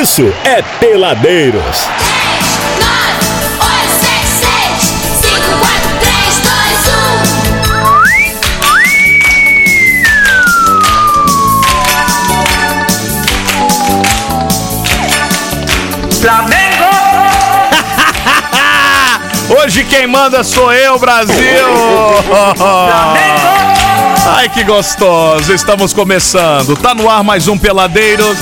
[0.00, 1.62] isso é Peladeiros.
[1.62, 1.88] 10,
[2.78, 2.90] 9,
[3.60, 6.88] 8, 6, 6, 5, 4, 3, 2,
[16.10, 16.20] 1.
[16.20, 16.92] Flamengo!
[19.62, 21.34] Hoje quem manda sou eu, Brasil!
[22.46, 23.56] Flamengo!
[24.28, 25.54] Ai, que gostoso!
[25.54, 26.76] Estamos começando.
[26.76, 28.36] Tá no ar mais um Peladeiros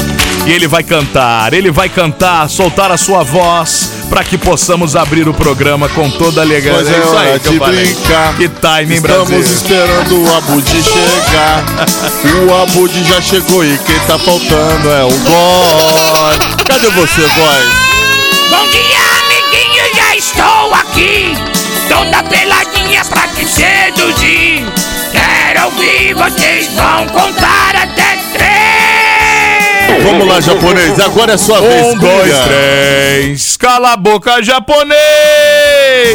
[0.46, 5.26] e ele vai cantar, ele vai cantar, soltar a sua voz para que possamos abrir
[5.26, 6.74] o programa com toda a alegria.
[6.74, 7.86] Pois é, isso aí hora que eu de falei.
[7.86, 8.36] brincar.
[8.36, 9.40] Que timing, Estamos Brasil.
[9.40, 11.64] esperando o Abud chegar.
[12.46, 16.38] o Abud já chegou e quem tá faltando é o Góis.
[16.66, 17.94] Cadê você, Góis?
[18.50, 21.34] Bom dia, amiguinhos, já estou aqui.
[21.88, 24.66] Toda peladinha pra te seduzir.
[25.10, 28.03] Quero ouvir, vocês vão contar até.
[30.04, 31.00] Vamos lá, japonês.
[31.00, 31.86] Agora é sua vez.
[31.86, 32.42] Um, dois, brilha.
[32.44, 33.56] três.
[33.56, 34.98] Cala a boca, japonês!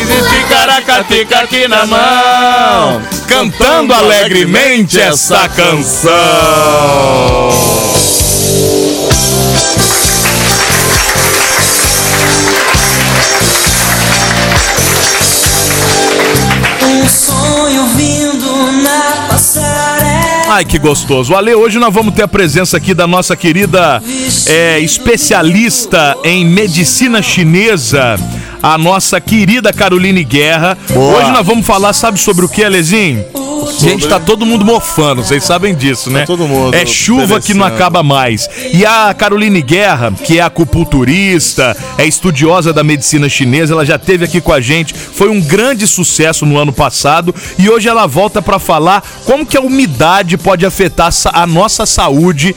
[0.03, 6.11] E ticaracatica aqui na mão, cantando alegremente essa canção.
[16.83, 18.18] Um sonho vindo.
[20.51, 21.35] Ai, que gostoso.
[21.35, 24.01] Ale, hoje nós vamos ter a presença aqui da nossa querida
[24.47, 28.15] é, especialista em medicina chinesa,
[28.61, 30.75] a nossa querida Caroline Guerra.
[30.89, 31.19] Boa.
[31.19, 33.23] Hoje nós vamos falar, sabe sobre o que, Alezinho?
[33.79, 36.21] Gente, tá todo mundo mofando, vocês sabem disso, né?
[36.21, 38.49] Tá todo mundo É chuva que não acaba mais.
[38.73, 44.25] E a Caroline Guerra, que é acupunturista, é estudiosa da medicina chinesa, ela já esteve
[44.25, 48.41] aqui com a gente, foi um grande sucesso no ano passado e hoje ela volta
[48.41, 52.55] para falar como que a umidade pode afetar a nossa saúde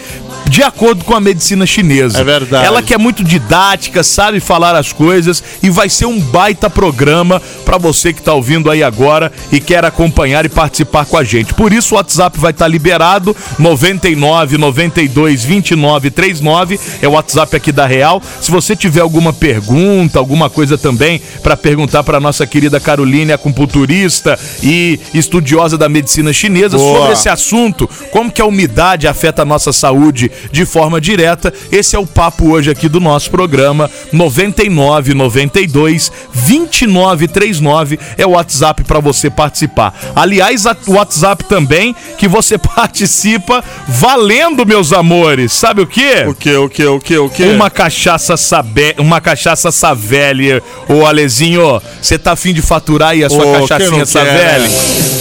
[0.53, 2.21] de acordo com a medicina chinesa.
[2.21, 2.67] É verdade.
[2.67, 7.41] Ela que é muito didática, sabe falar as coisas e vai ser um baita programa
[7.65, 11.55] para você que tá ouvindo aí agora e quer acompanhar e participar com a gente.
[11.55, 17.73] Por isso o WhatsApp vai estar liberado 99 92 29 39 é o WhatsApp aqui
[17.73, 18.21] da Real.
[18.39, 24.39] Se você tiver alguma pergunta, alguma coisa também para perguntar para nossa querida Caroline, acupunturista
[24.63, 26.99] e estudiosa da medicina chinesa Boa.
[26.99, 31.53] sobre esse assunto, como que a umidade afeta a nossa saúde de forma direta.
[31.71, 38.31] Esse é o papo hoje aqui do nosso programa 99 92 29 39 é o
[38.31, 39.95] WhatsApp para você participar.
[40.15, 45.53] Aliás, o WhatsApp também que você participa valendo, meus amores.
[45.53, 46.25] Sabe o quê?
[46.27, 47.45] O que, o que, o que, o que?
[47.45, 48.95] Uma cachaça sabe...
[48.99, 50.63] uma cachaça Savelli.
[50.89, 54.71] Ô Alezinho, você tá afim de faturar aí a sua quem cachaçinha Savelli?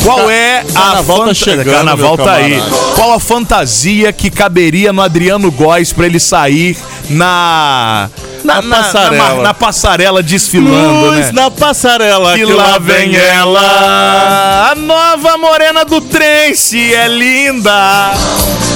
[0.03, 2.61] Qual é a Carnaval tá fanta- chegando, Carnaval tá aí.
[2.95, 6.77] Qual a fantasia que caberia no Adriano Góes pra ele sair
[7.09, 8.09] na
[8.43, 9.35] na, Na passarela.
[9.35, 11.31] na, na passarela desfilando, Luz né?
[11.31, 18.13] na passarela E lá vem ela, a nova morena do trem, se é linda.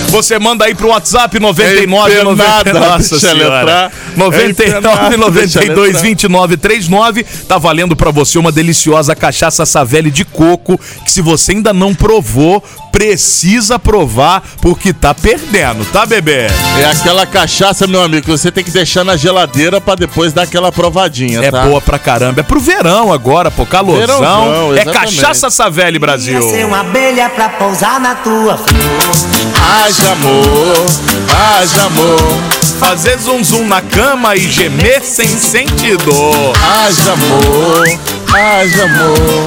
[0.09, 3.61] Você manda aí pro WhatsApp 99 É 90, empenada, Nossa deixa ela senhora.
[3.61, 3.91] entrar.
[4.16, 7.23] 99 empenada, 92 deixa ela 29 39.
[7.47, 11.93] Tá valendo pra você uma deliciosa cachaça Savelli de coco, que se você ainda não
[11.93, 16.47] provou, precisa provar porque tá perdendo, tá, bebê?
[16.79, 20.43] É aquela cachaça, meu amigo, que você tem que deixar na geladeira pra depois dar
[20.43, 21.63] aquela provadinha, É tá?
[21.66, 22.39] boa pra caramba.
[22.39, 23.66] É pro verão agora, pô.
[23.66, 23.99] Calorzão.
[24.22, 26.41] Verãozão, é cachaça Savelli, Brasil.
[26.49, 28.75] Ser uma abelha pra pousar na tua flor.
[29.95, 30.85] Haja amor,
[31.29, 32.19] haja amor,
[32.79, 36.11] Fazer zum zum na cama e gemer sem sentido.
[36.53, 37.88] haja amor,
[38.35, 39.46] haja amor.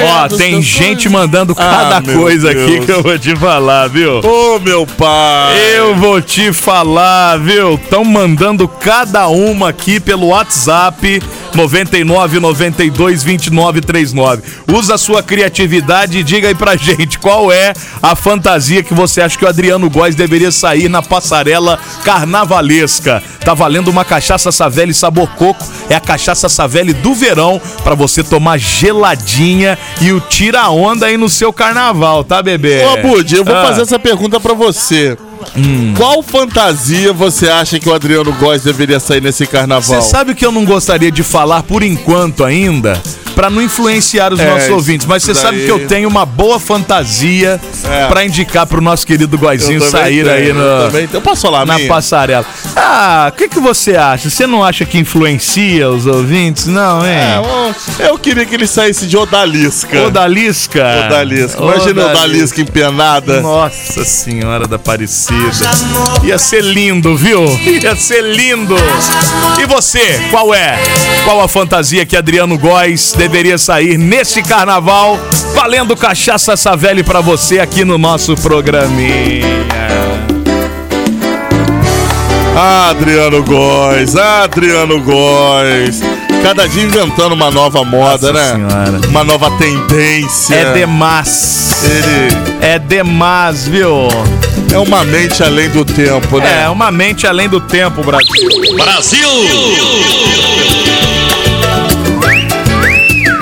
[0.00, 2.84] Ó, tem gente mandando cada Ah, coisa aqui Deus.
[2.86, 4.20] que eu vou te falar, viu?
[4.20, 5.56] Ô, meu pai.
[5.76, 7.74] Eu vou te falar, viu?
[7.74, 11.22] Estão mandando cada uma aqui pelo WhatsApp
[11.54, 14.42] 99 92 29 39.
[14.72, 19.20] Usa a sua criatividade e diga aí pra gente qual é a fantasia que você
[19.20, 23.22] acha que o Adriano Góes deveria sair na passarela carnavalesca.
[23.44, 25.64] Tá valendo uma cachaça Savelli sabor coco.
[25.88, 31.16] É a cachaça Savelli do verão pra você tomar geladinha e o tira onda aí
[31.16, 32.82] no seu carnaval, tá, bebê?
[32.84, 33.66] Ô, Bud, eu vou Ah.
[33.66, 35.16] fazer essa pergunta pra você.
[35.96, 39.82] Qual fantasia você acha que o Adriano Góes deveria sair nesse carnaval?
[39.82, 43.00] Você sabe que eu não gostaria de falar por enquanto ainda,
[43.34, 46.24] pra não influenciar os É, nossos ouvintes, mas você daí- sabe que eu tenho uma
[46.26, 48.06] boa fantasia É.
[48.06, 51.18] pra indicar pro nosso querido Eu Goizinho também sair tenho, aí eu no, também tenho.
[51.18, 51.88] Eu posso falar na minha?
[51.88, 52.44] passarela.
[52.76, 54.28] Ah, o que, que você acha?
[54.30, 56.66] Você não acha que influencia os ouvintes?
[56.66, 57.42] Não, É, hein?
[57.98, 60.06] ô, eu queria que ele saísse de Odalisca.
[60.06, 60.84] Odalisca.
[61.06, 61.62] Odalisca.
[61.62, 63.40] Imagina Odalisca empenada.
[63.40, 65.27] Nossa senhora da Aparecida.
[65.28, 66.26] Aparecida.
[66.26, 67.44] Ia ser lindo, viu?
[67.82, 68.74] Ia ser lindo.
[69.60, 70.78] E você, qual é?
[71.24, 75.18] Qual a fantasia que Adriano Góes deveria sair nesse carnaval?
[75.54, 79.46] Valendo cachaça Savelli pra você aqui no nosso programinha.
[82.56, 86.00] Adriano Góes, Adriano Góes.
[86.42, 88.52] Cada dia inventando uma nova moda, Nossa né?
[88.54, 89.00] Senhora.
[89.08, 90.54] Uma nova tendência.
[90.54, 91.82] É demais.
[91.84, 92.28] Ele
[92.60, 94.08] É demais, viu?
[94.72, 96.64] é uma mente além do tempo, né?
[96.64, 98.48] É, uma mente além do tempo, Brasil.
[98.76, 99.28] Brasil!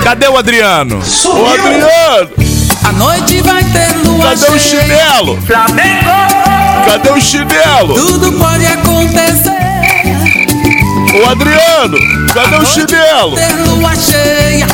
[0.03, 0.99] Cadê o Adriano?
[1.25, 2.29] Ô, Adriano,
[2.83, 5.39] A noite vai ter lua cadê o chinelo?
[6.85, 7.93] Cadê o chinelo?
[7.95, 9.66] Tudo pode acontecer.
[11.13, 11.97] Ô, Adriano,
[12.33, 13.35] cadê o chinelo?
[13.35, 14.67] Ter lua cheia.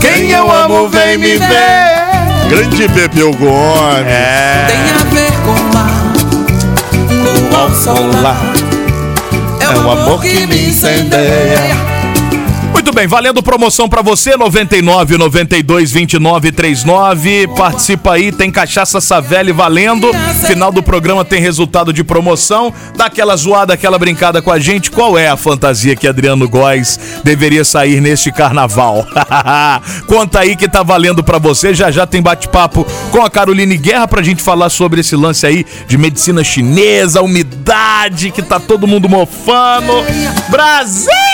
[0.00, 2.48] Quem eu amo vem me ver.
[2.48, 4.06] Grande Bebeu Gomes.
[4.06, 4.66] É.
[4.68, 6.12] Tem a ver com mar.
[7.10, 8.36] Lua ao solar.
[9.60, 11.93] É o amor que me incendeia.
[12.94, 17.48] Bem, valendo promoção pra você, 99 92 29 39.
[17.48, 20.12] Participa aí, tem cachaça Savelli valendo.
[20.46, 22.72] Final do programa tem resultado de promoção.
[22.96, 24.92] Dá aquela zoada, aquela brincada com a gente.
[24.92, 29.04] Qual é a fantasia que Adriano Góes deveria sair neste carnaval?
[30.06, 31.74] Conta aí que tá valendo pra você.
[31.74, 35.66] Já já tem bate-papo com a Caroline Guerra pra gente falar sobre esse lance aí
[35.88, 39.92] de medicina chinesa, umidade que tá todo mundo mofando.
[40.48, 41.33] Brasil!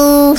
[0.00, 0.34] Seu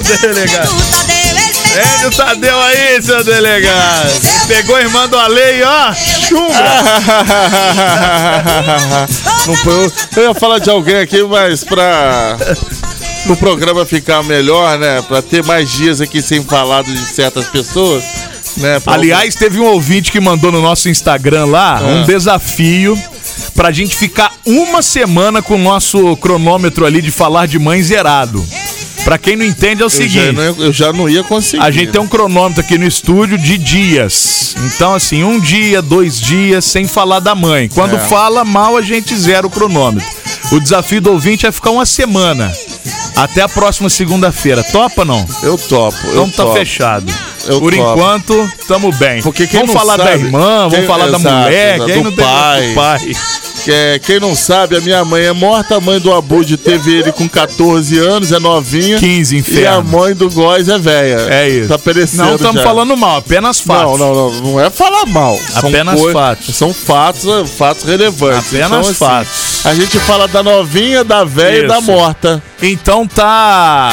[0.00, 0.70] seu delegado.
[2.16, 4.12] Tadeu, aí, seu delegado.
[4.46, 5.92] Pegou a irmã do Alei, ó.
[5.94, 6.54] Chumba.
[9.46, 12.36] Não foi eu, eu ia falar de alguém aqui, mas pra
[13.26, 15.02] o programa ficar melhor, né?
[15.02, 18.02] Pra ter mais dias aqui sem falar de certas pessoas,
[18.58, 18.78] né?
[18.80, 21.86] pra- Aliás, teve um ouvinte que mandou no nosso Instagram lá Ah.
[21.86, 23.00] um desafio
[23.54, 28.44] pra gente ficar uma semana com o nosso cronômetro ali de falar de mãe zerado.
[29.04, 30.32] Pra quem não entende é o eu, já seguinte.
[30.32, 31.62] não, ia- eu já não ia conseguir.
[31.62, 34.54] A gente tem um cronômetro aqui no estúdio de dias.
[34.66, 37.68] Então, assim, um dia, dois dias, sem falar da mãe.
[37.68, 37.98] Quando É.
[37.98, 40.08] fala mal, a gente zera o cronômetro.
[40.52, 42.52] O desafio do ouvinte é ficar uma semana.
[43.16, 44.62] Até a próxima segunda-feira.
[44.62, 45.26] Topa não?
[45.42, 45.96] Eu topo.
[46.04, 46.54] eu Então tá topo.
[46.56, 47.12] fechado.
[47.46, 47.90] Eu Por topo.
[47.92, 49.22] enquanto, tamo bem.
[49.22, 51.84] Porque quem vamos não falar da sabe- irmã, vamos quem- falar da exato, mulher, exato,
[51.86, 52.68] que aí do não tem pai.
[52.68, 53.16] do pai.
[53.68, 57.12] É, quem não sabe, a minha mãe é morta, a mãe do Abud teve ele
[57.12, 58.98] com 14 anos, é novinha.
[58.98, 59.84] 15, E a inferno.
[59.84, 61.28] mãe do Góis é velha.
[61.32, 61.68] É isso.
[61.68, 63.98] Tá perecendo Não estamos falando mal, apenas fatos.
[64.00, 65.38] Não, não, não, não é falar mal.
[65.60, 66.56] São Apenas coi- fatos.
[66.56, 68.48] São fatos, é, fatos relevantes.
[68.48, 69.30] Apenas Então, assim, fatos.
[69.64, 72.42] A gente fala da novinha, da velha e da morta.
[72.60, 73.92] Então tá.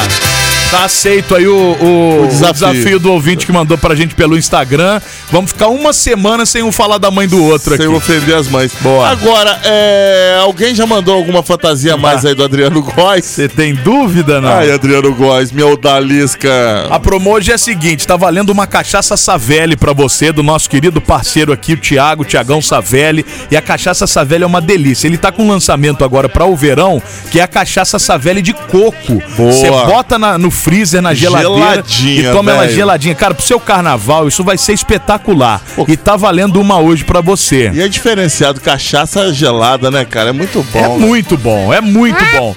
[0.70, 2.52] Tá aceito aí o, o- O o desafio.
[2.72, 3.00] desafio.
[3.00, 5.00] do ouvinte que mandou pra gente pelo Instagram.
[5.32, 7.94] Vamos ficar uma semana sem um falar da mãe do outro Sem aqui.
[7.94, 8.70] ofender as mães.
[8.80, 9.08] Boa.
[9.08, 13.24] Agora, é, alguém já mandou alguma fantasia a mais aí do Adriano Góes?
[13.24, 14.48] Você tem dúvida, não?
[14.48, 16.50] Ai, Adriano Góes, minha odalisca.
[16.88, 20.70] A promo hoje é a seguinte, tá valendo uma cachaça Savelli pra você, do nosso
[20.70, 23.24] querido parceiro aqui, o Thiago, Tiagão Savelli.
[23.50, 25.08] E a cachaça Savelli é uma delícia.
[25.08, 28.52] Ele tá com um lançamento agora pra o verão, que é a cachaça Savelli de
[28.52, 29.20] coco.
[29.36, 29.52] Boa.
[29.52, 32.74] Você bota na- no freezer na geladeira Geladinha, e toma ela velho.
[32.74, 33.14] geladinha.
[33.14, 35.60] Cara, pro seu carnaval, isso vai ser espetacular.
[35.88, 37.70] E tá valendo uma hoje pra você.
[37.72, 40.30] E é diferenciado, cachaça gelada, né, cara?
[40.30, 40.78] É muito bom.
[40.78, 41.06] É né?
[41.06, 42.54] muito bom, é muito bom.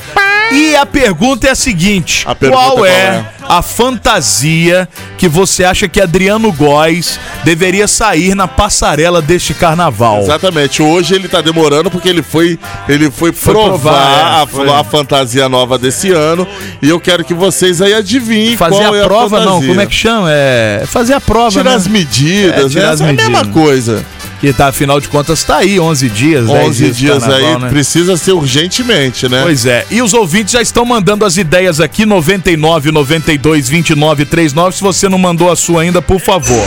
[0.52, 3.26] E a pergunta é a seguinte: A qual é é?
[3.48, 10.20] a fantasia que você acha que Adriano Góes deveria sair na passarela deste carnaval?
[10.22, 10.82] Exatamente.
[10.82, 14.70] Hoje ele tá demorando porque ele foi, ele foi, Foi provar, provar, é, a, foi.
[14.70, 16.48] a fantasia nova desse ano.
[16.82, 19.68] E eu quero que vocês aí adivinhem Fazer a é prova, não, fantasia.
[19.70, 20.28] como é que chama?
[20.32, 21.50] É fazer a prova.
[21.52, 21.76] Tirar né?
[21.76, 22.92] as medidas, É, tirar né?
[22.94, 23.54] as é a mesma medidas.
[23.54, 24.06] coisa.
[24.44, 27.62] Que tá, afinal de contas, tá aí 11 dias, 10 11 dias, dias carnaval, aí
[27.62, 27.70] né?
[27.70, 29.40] precisa ser urgentemente, né?
[29.42, 34.76] Pois é, e os ouvintes já estão mandando as ideias aqui, 99, 92, 29, 39.
[34.76, 36.62] Se você não mandou a sua ainda, por favor.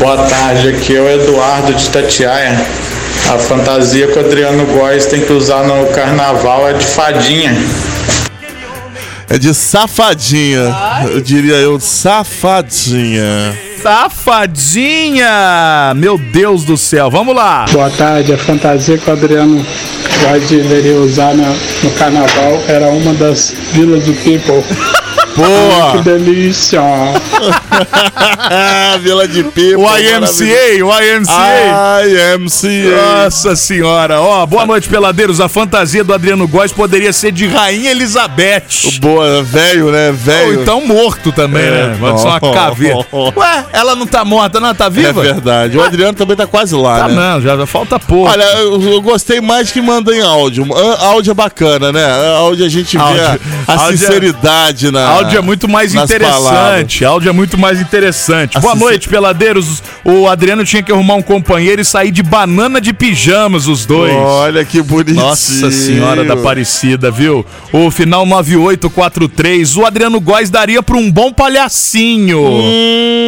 [0.00, 2.66] Boa tarde, aqui é o Eduardo de Tatiaia.
[3.32, 7.56] A fantasia que o Adriano Góes tem que usar no carnaval é de fadinha.
[9.28, 10.74] É de safadinha.
[11.12, 13.56] Eu diria eu, safadinha.
[13.82, 15.28] Safadinha!
[15.94, 17.66] Meu Deus do céu, vamos lá!
[17.70, 19.64] Boa tarde, a fantasia que o Adriano
[20.22, 24.64] Góes deveria usar no carnaval era uma das vilas do People.
[25.36, 26.02] Que Boa!
[26.02, 26.80] delícia!
[29.02, 29.78] Vila de Pipa.
[29.78, 32.34] O IMCA, o IMCA!
[32.34, 33.22] IMCA.
[33.24, 35.38] Nossa senhora, ó, boa noite, peladeiros.
[35.38, 38.62] A fantasia do Adriano Góes poderia ser de Rainha Elizabeth.
[39.00, 40.08] Boa, velho, né?
[40.08, 40.62] Ou Velho.
[40.62, 41.70] então morto também, É.
[41.88, 41.96] né?
[42.00, 42.96] Pode ser uma caveira.
[43.12, 44.74] Ué, ela não tá morta, não?
[44.74, 45.20] Tá É viva?
[45.20, 45.76] verdade.
[45.76, 47.14] O Adriano também tá quase lá, Tá né?
[47.14, 48.30] não, já já falta pouco.
[48.30, 50.66] Olha, eu, eu gostei mais que manda em áudio.
[51.00, 52.06] Áudio é bacana, né?
[52.38, 55.06] Áudio a gente vê Áudio- a, a áudio é- sinceridade na.
[55.08, 57.04] Áudio é muito mais interessante.
[57.04, 58.58] Áudio é muito mais interessante.
[58.60, 59.82] Boa noite, peladeiros.
[60.04, 64.12] O Adriano tinha que arrumar um companheiro e sair de banana de pijamas, os dois.
[64.14, 65.16] Olha que bonitinho.
[65.16, 67.44] Nossa Senhora da Aparecida, viu?
[67.72, 69.76] O final 9843.
[69.76, 72.42] O Adriano Góes daria pra um bom palhacinho.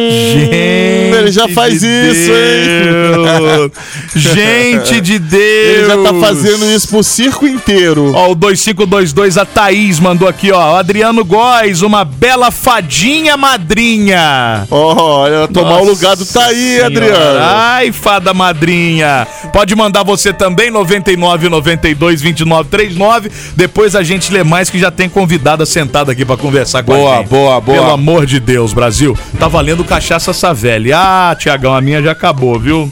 [0.09, 0.49] Gente.
[0.49, 3.71] Hum, ele já faz de isso, Deus.
[4.15, 5.39] Gente de Deus.
[5.69, 8.11] Ele já tá fazendo isso pro circo inteiro.
[8.13, 10.77] Ó, o 2522, a Thaís mandou aqui, ó.
[10.77, 14.67] Adriano Góes, uma bela fadinha madrinha.
[14.69, 16.85] Olha, tomar o Nossa lugar do Taí, Senhora.
[16.85, 17.39] Adriano.
[17.41, 19.27] Ai, fada madrinha.
[19.51, 23.31] Pode mandar você também, 99 92 29 39.
[23.55, 27.15] Depois a gente lê mais que já tem convidada sentada aqui pra conversar com Boa,
[27.15, 27.29] a gente.
[27.29, 27.77] boa, boa.
[27.79, 29.17] Pelo amor de Deus, Brasil.
[29.39, 30.93] Tá valendo cachaça Savelli.
[30.93, 32.91] Ah, Tiagão, a minha já acabou, viu?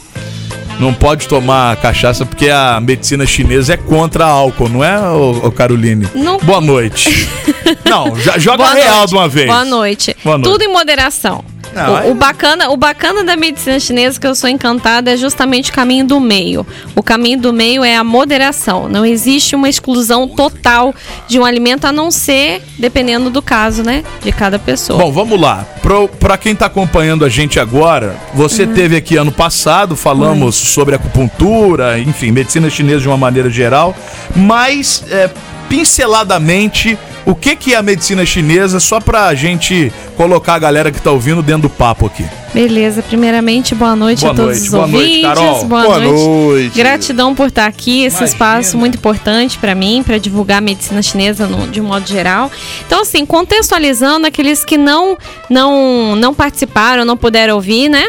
[0.78, 6.06] Não pode tomar cachaça porque a medicina chinesa é contra álcool, não é, ô, Caroline?
[6.14, 6.38] Não.
[6.38, 7.28] Boa noite.
[7.84, 9.08] não, joga Boa real noite.
[9.08, 9.46] de uma vez.
[9.48, 10.16] Boa noite.
[10.24, 10.52] Boa noite.
[10.52, 11.44] Tudo em moderação.
[11.74, 15.70] Não, o, o bacana, o bacana da medicina chinesa que eu sou encantada é justamente
[15.70, 16.66] o caminho do meio.
[16.94, 18.88] O caminho do meio é a moderação.
[18.88, 20.94] Não existe uma exclusão total
[21.26, 24.98] de um alimento a não ser dependendo do caso, né, de cada pessoa.
[24.98, 25.66] Bom, vamos lá.
[25.82, 28.74] Pro, pra quem tá acompanhando a gente agora, você Uhum.
[28.74, 33.94] teve aqui ano passado, falamos sobre acupuntura, enfim, medicina chinesa de uma maneira geral,
[34.34, 35.30] mas é,
[35.68, 41.00] pinceladamente, o que, que é a medicina chinesa, só pra gente colocar a galera que
[41.00, 42.24] tá ouvindo dentro do papo aqui.
[42.54, 45.22] Beleza, primeiramente, boa noite Boa a todos noite, os boa noite, ouvintes.
[45.22, 45.64] Carol.
[45.66, 46.24] Boa, Boa noite.
[46.24, 46.76] noite.
[46.78, 51.46] Gratidão por estar aqui, esse espaço muito importante para mim, para divulgar a medicina chinesa
[51.46, 52.50] no- de modo geral.
[52.86, 55.16] Então, assim, contextualizando aqueles que não,
[55.50, 58.08] não, não participaram, não puderam ouvir, né?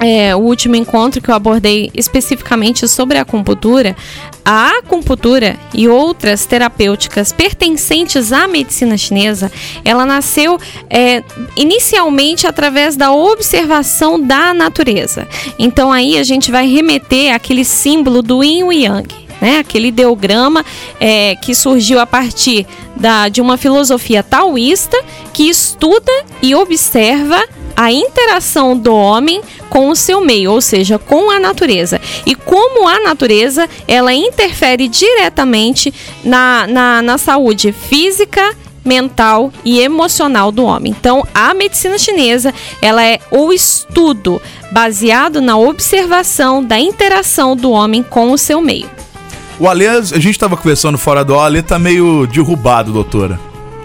[0.00, 3.96] É, o último encontro que eu abordei especificamente sobre a acupuntura,
[4.44, 9.50] a acupuntura e outras terapêuticas pertencentes à medicina chinesa,
[9.84, 10.58] ela nasceu
[10.90, 11.22] é,
[11.56, 15.26] inicialmente através da observação da natureza.
[15.58, 19.24] Então aí a gente vai remeter àquele símbolo do Yin e Yang.
[19.40, 20.64] Né, aquele ideograma
[20.98, 22.64] é, que surgiu a partir
[22.96, 24.96] da, de uma filosofia taoísta
[25.34, 27.42] que estuda e observa
[27.76, 32.00] a interação do homem com o seu meio, ou seja, com a natureza.
[32.24, 35.92] E como a natureza ela interfere diretamente
[36.24, 38.54] na, na, na saúde física,
[38.84, 40.94] mental e emocional do homem.
[40.96, 42.52] Então, a medicina chinesa,
[42.82, 44.40] ela é o estudo
[44.70, 48.88] baseado na observação da interação do homem com o seu meio.
[49.58, 53.38] O Alê, a gente tava conversando fora do ar, o Alê tá meio derrubado, doutora.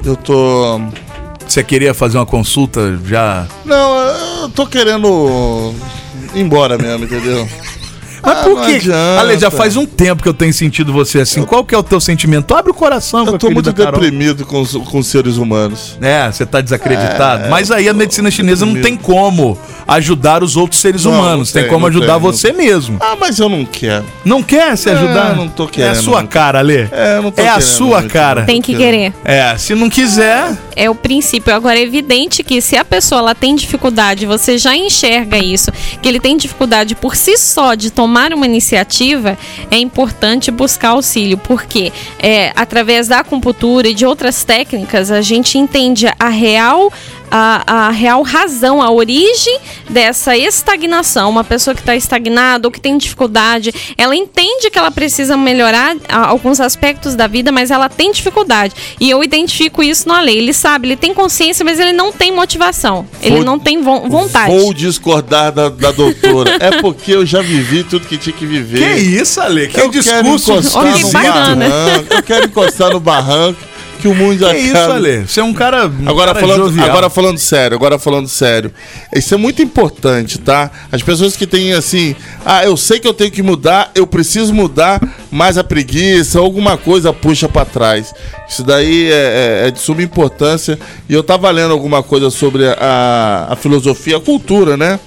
[0.04, 0.82] Eu tô.
[1.50, 3.48] Você queria fazer uma consulta já?
[3.66, 5.74] Não, eu tô querendo
[6.36, 7.50] ir embora mesmo, entendeu?
[8.24, 8.80] Mas Ah, por não quê?
[9.20, 11.44] Ale, já faz um tempo que eu tenho sentido você assim.
[11.44, 12.54] Qual que é o teu sentimento?
[12.54, 15.98] Abre o coração, Eu tô muito deprimido com os, com os seres humanos.
[16.02, 17.46] É, você tá desacreditado.
[17.46, 19.58] É, Mas aí a medicina chinesa não tem como
[19.88, 21.50] ajudar os outros seres Não, humanos.
[21.50, 22.98] não tem, tem, como não ajudar tem, não você mesmo.
[23.00, 24.06] Ah, mas eu não quero.
[24.24, 25.36] Não quer se É, ajudar?
[25.36, 26.28] não tô É a querendo, sua não.
[26.28, 26.88] cara, Alê.
[26.92, 28.42] É, eu não tô É a querendo sua cara.
[28.42, 28.46] não.
[28.48, 29.14] Tem que querer.
[29.24, 31.54] É, se não quiser, É o princípio.
[31.54, 35.72] Agora, é evidente que se a pessoa ela tem dificuldade, você já enxerga isso,
[36.02, 39.38] que ele tem dificuldade por si só de tomar uma iniciativa,
[39.70, 45.58] é importante buscar auxílio, porque é, através da acupuntura e de outras técnicas, a gente
[45.58, 46.92] entende a real.
[47.32, 49.60] A, a real razão, a origem
[49.90, 51.30] dessa estagnação.
[51.30, 55.96] Uma pessoa que está estagnada ou que tem dificuldade, ela entende que ela precisa melhorar
[56.10, 58.74] alguns aspectos da vida, mas ela tem dificuldade.
[59.00, 60.38] E eu identifico isso na lei.
[60.38, 63.08] Ele sabe, ele tem consciência, mas ele não tem motivação.
[63.22, 64.52] Ele Vou- não tem vo- vontade.
[64.56, 66.58] Vou discordar da, da doutora.
[66.60, 68.96] é porque eu já vivi tudo que tinha que viver.
[68.96, 69.68] que isso, Ale?
[69.68, 72.14] Que eu discurso quero encostar Olha que no barranco.
[72.14, 73.60] Eu quero encostar no barranco
[74.00, 74.94] que o mundo já Que isso, acaba.
[74.96, 75.28] Ale?
[75.28, 75.88] Você é um cara.
[75.88, 76.90] um Agora cara falando, jovial.
[76.90, 78.72] agora falando sério, agora falando sério.
[79.16, 80.72] Isso é muito importante, tá?
[80.92, 82.16] As pessoas que têm assim,
[82.46, 86.78] ah, eu sei que eu tenho que mudar, eu preciso mudar, mas a preguiça, alguma
[86.78, 88.14] coisa puxa pra trás.
[88.48, 90.80] Isso daí é, é- é de suma importância.
[91.08, 95.00] E eu tava lendo alguma coisa sobre a, a filosofia, a cultura, né?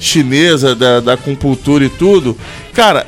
[0.00, 2.36] Chinesa, da, da acupuntura e tudo.
[2.72, 3.06] Cara,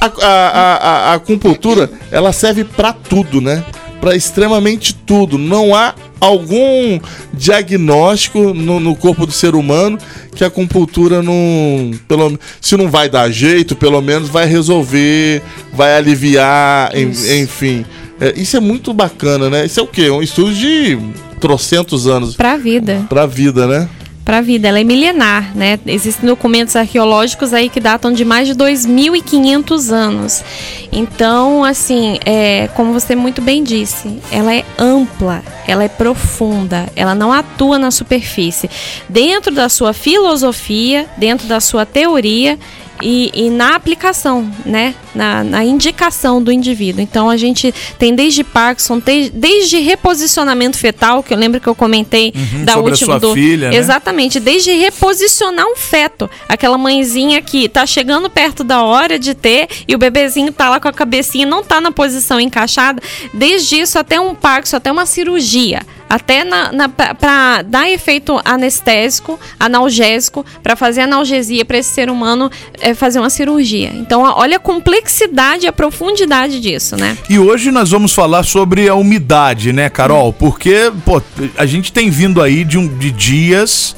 [0.00, 3.64] a, a, a, a acupuntura, ela serve pra tudo, né?
[4.00, 5.36] Pra extremamente tudo.
[5.36, 6.98] Não há algum
[7.34, 9.98] diagnóstico no, no corpo do ser humano
[10.34, 11.90] que a acupuntura não.
[12.06, 17.84] Pelo, se não vai dar jeito, pelo menos vai resolver, vai aliviar, en- enfim.
[18.20, 19.66] É, isso é muito bacana, né?
[19.66, 20.10] Isso é o quê?
[20.10, 20.98] Um estudo de
[21.40, 23.04] trocentos anos Pra vida.
[23.08, 23.88] pra vida, né?
[24.28, 24.68] Pra vida.
[24.68, 25.80] Ela é milenar, né?
[25.86, 30.44] Existem documentos arqueológicos aí que datam de mais de 2.500 anos.
[30.92, 37.14] Então, assim, é, como você muito bem disse, ela é ampla, ela é profunda, ela
[37.14, 38.68] não atua na superfície.
[39.08, 42.58] Dentro da sua filosofia, dentro da sua teoria,
[43.02, 44.94] e, e na aplicação, né?
[45.14, 47.00] Na, na indicação do indivíduo.
[47.00, 51.74] Então a gente tem desde Parkinson, te- desde reposicionamento fetal, que eu lembro que eu
[51.74, 53.32] comentei Uhum, da última do.
[53.34, 53.76] filha, né?
[53.76, 56.30] Exatamente, desde reposicionar um feto.
[56.48, 60.78] Aquela mãezinha que tá chegando perto da hora de ter e o bebezinho tá lá
[60.80, 63.02] com a cabecinha, não tá na posição encaixada.
[63.34, 65.82] Desde isso até um Parkinson, até uma cirurgia.
[66.08, 72.50] Até na, na, para dar efeito anestésico, analgésico, para fazer analgesia para esse ser humano
[72.80, 73.92] é, fazer uma cirurgia.
[73.94, 77.16] Então, olha a complexidade e a profundidade disso, né?
[77.28, 80.32] E hoje nós vamos falar sobre a umidade, né, Carol?
[80.32, 81.20] Porque, pô,
[81.56, 83.97] a gente tem vindo aí de, um, de dias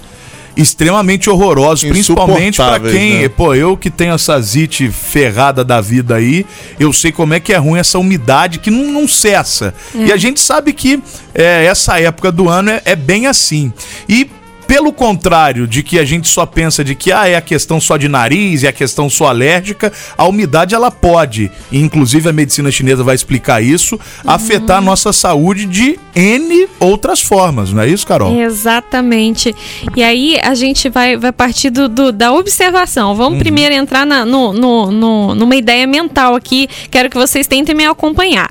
[0.61, 3.29] extremamente horrorosos, principalmente pra Insuportáveis, quem, né?
[3.29, 6.45] pô, eu que tenho essa zite ferrada da vida aí,
[6.79, 9.75] eu sei como é que é ruim essa umidade que não, não cessa.
[9.95, 11.03] E a gente sabe que
[11.35, 13.73] é, essa época do ano é, é bem assim.
[14.09, 14.29] E
[14.71, 17.97] pelo contrário de que a gente só pensa de que ah, é a questão só
[17.97, 22.71] de nariz, é a questão só alérgica, a umidade ela pode, e inclusive a medicina
[22.71, 28.07] chinesa vai explicar isso, afetar a nossa saúde de N outras formas, não é isso,
[28.07, 28.33] Carol?
[28.41, 29.53] Exatamente.
[29.97, 33.17] E aí a gente vai, vai partir do, do- da observação.
[33.17, 36.69] Vamos primeiro entrar na- no, no- no- numa ideia mental aqui.
[36.93, 38.49] Quero que vocês tentem me acompanhar.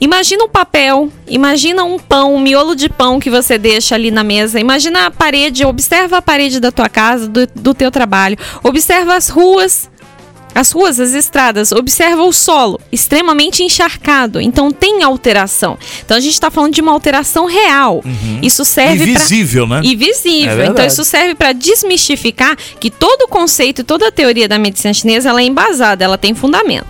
[0.00, 4.22] Imagina um papel, imagina um pão, um miolo de pão que você deixa ali na
[4.22, 4.60] mesa.
[4.60, 8.36] Imagina a parede, observa a parede da tua casa, do, do teu trabalho.
[8.62, 9.88] Observa as ruas,
[10.56, 14.40] as ruas, as estradas, observa o solo, extremamente encharcado.
[14.40, 15.76] Então tem alteração.
[16.04, 18.02] Então a gente está falando de uma alteração real.
[18.42, 19.80] Isso serve E pra- visível, né?
[19.84, 20.62] E visível.
[20.62, 24.58] É então isso serve para desmistificar que todo o conceito e toda a teoria da
[24.58, 26.86] medicina chinesa ela é embasada, ela tem fundamento.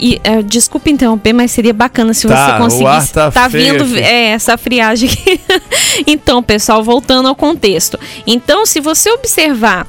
[0.00, 3.12] E é, desculpa interromper, mas seria bacana se Tá, você conseguisse.
[3.12, 5.40] tá feio vindo é, essa friagem aqui.
[6.06, 7.98] então, pessoal, voltando ao contexto.
[8.24, 9.88] Então, se você observar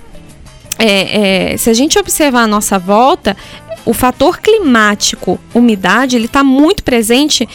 [0.79, 3.35] é, é, se a gente observar a nossa volta,
[3.85, 7.47] o fator climático, umidade, ele está muito presente,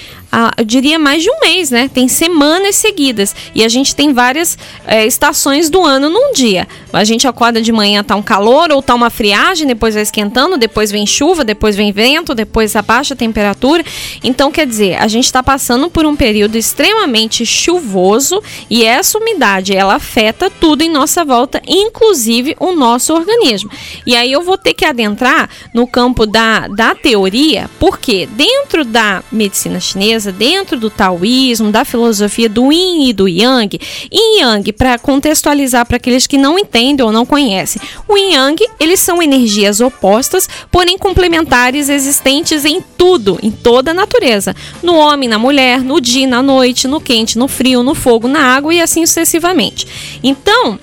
[0.57, 1.89] eu diria mais de um mês, né?
[1.93, 6.67] Tem semanas seguidas e a gente tem várias é, estações do ano num dia.
[6.93, 10.57] A gente acorda de manhã, tá um calor ou tá uma friagem, depois vai esquentando,
[10.57, 13.85] depois vem chuva, depois vem vento, depois abaixa a temperatura.
[14.23, 19.75] Então, quer dizer, a gente está passando por um período extremamente chuvoso e essa umidade
[19.75, 23.71] ela afeta tudo em nossa volta, inclusive o nosso organismo.
[24.07, 29.23] E aí eu vou ter que adentrar no campo da, da teoria, porque dentro da
[29.31, 33.79] medicina chinesa dentro do taoísmo, da filosofia do yin e do yang,
[34.13, 38.31] yin e yang, para contextualizar para aqueles que não entendem ou não conhecem, o yin
[38.31, 44.55] e yang, eles são energias opostas, porém complementares existentes em tudo, em toda a natureza,
[44.83, 48.41] no homem, na mulher, no dia, na noite, no quente, no frio, no fogo, na
[48.41, 49.87] água e assim sucessivamente.
[50.23, 50.79] Então,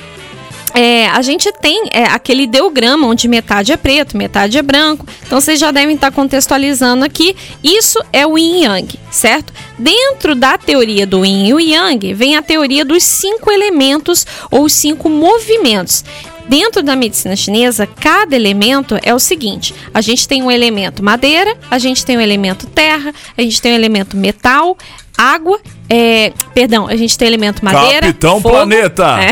[0.74, 5.06] é, a gente tem é, aquele ideograma onde metade é preto, metade é branco.
[5.26, 7.36] Então vocês já devem estar contextualizando aqui.
[7.64, 9.54] Isso é o Yin Yang, certo?
[9.78, 14.68] Dentro da teoria do Yin e o Yang vem a teoria dos cinco elementos ou
[14.70, 16.04] cinco movimentos.
[16.48, 21.56] Dentro da medicina chinesa, cada elemento é o seguinte: a gente tem um elemento madeira,
[21.70, 24.78] a gente tem um elemento terra, a gente tem um elemento metal,
[25.18, 28.08] água, é, perdão, a gente tem elemento madeira.
[28.08, 29.18] Capitão fogo, Planeta.
[29.20, 29.32] É,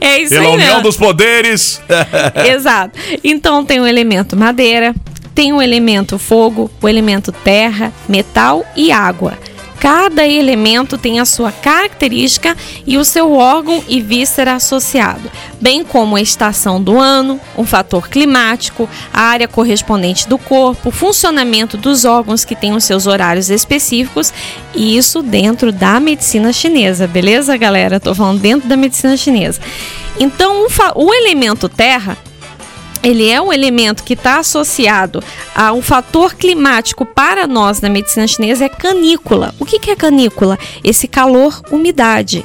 [0.06, 0.82] é isso Pela aí união mesmo.
[0.82, 1.80] dos poderes.
[2.46, 2.98] Exato.
[3.22, 4.94] Então tem o elemento madeira,
[5.34, 9.36] tem o elemento fogo, o elemento terra, metal e água.
[9.84, 16.16] Cada elemento tem a sua característica e o seu órgão e víscera associado, bem como
[16.16, 22.46] a estação do ano, um fator climático, a área correspondente do corpo, funcionamento dos órgãos
[22.46, 24.32] que têm os seus horários específicos,
[24.74, 28.00] e isso dentro da medicina chinesa, beleza, galera?
[28.00, 29.60] Tô falando dentro da medicina chinesa.
[30.18, 32.16] Então, o, o elemento terra
[33.04, 35.22] ele é um elemento que está associado
[35.54, 39.54] a um fator climático para nós na medicina chinesa é canícula.
[39.60, 40.58] O que, que é canícula?
[40.82, 42.44] Esse calor, umidade.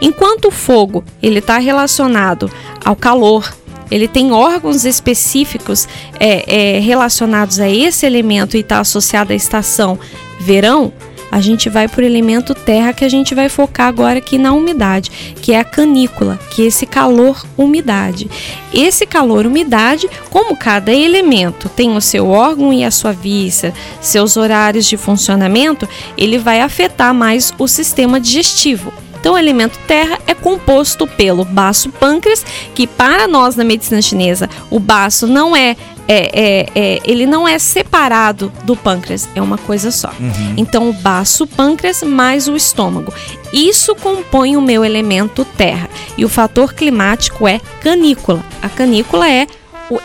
[0.00, 2.50] Enquanto o fogo ele está relacionado
[2.82, 3.54] ao calor,
[3.90, 5.86] ele tem órgãos específicos
[6.18, 9.98] é, é, relacionados a esse elemento e está associado à estação
[10.40, 10.92] verão.
[11.30, 15.10] A gente vai por elemento terra que a gente vai focar agora aqui na umidade,
[15.40, 18.28] que é a canícula, que é esse calor umidade.
[18.72, 24.36] Esse calor umidade, como cada elemento tem o seu órgão e a sua víscera, seus
[24.36, 28.92] horários de funcionamento, ele vai afetar mais o sistema digestivo.
[29.20, 34.48] Então, o elemento terra é composto pelo baço pâncreas, que para nós na medicina chinesa,
[34.70, 35.76] o baço não é,
[36.08, 40.10] é, é, é- ele não é separado do pâncreas, é uma coisa só.
[40.56, 43.12] Então, o baço pâncreas mais o estômago.
[43.52, 45.90] Isso compõe o meu elemento terra.
[46.16, 48.42] E o fator climático é canícula.
[48.62, 49.46] A canícula é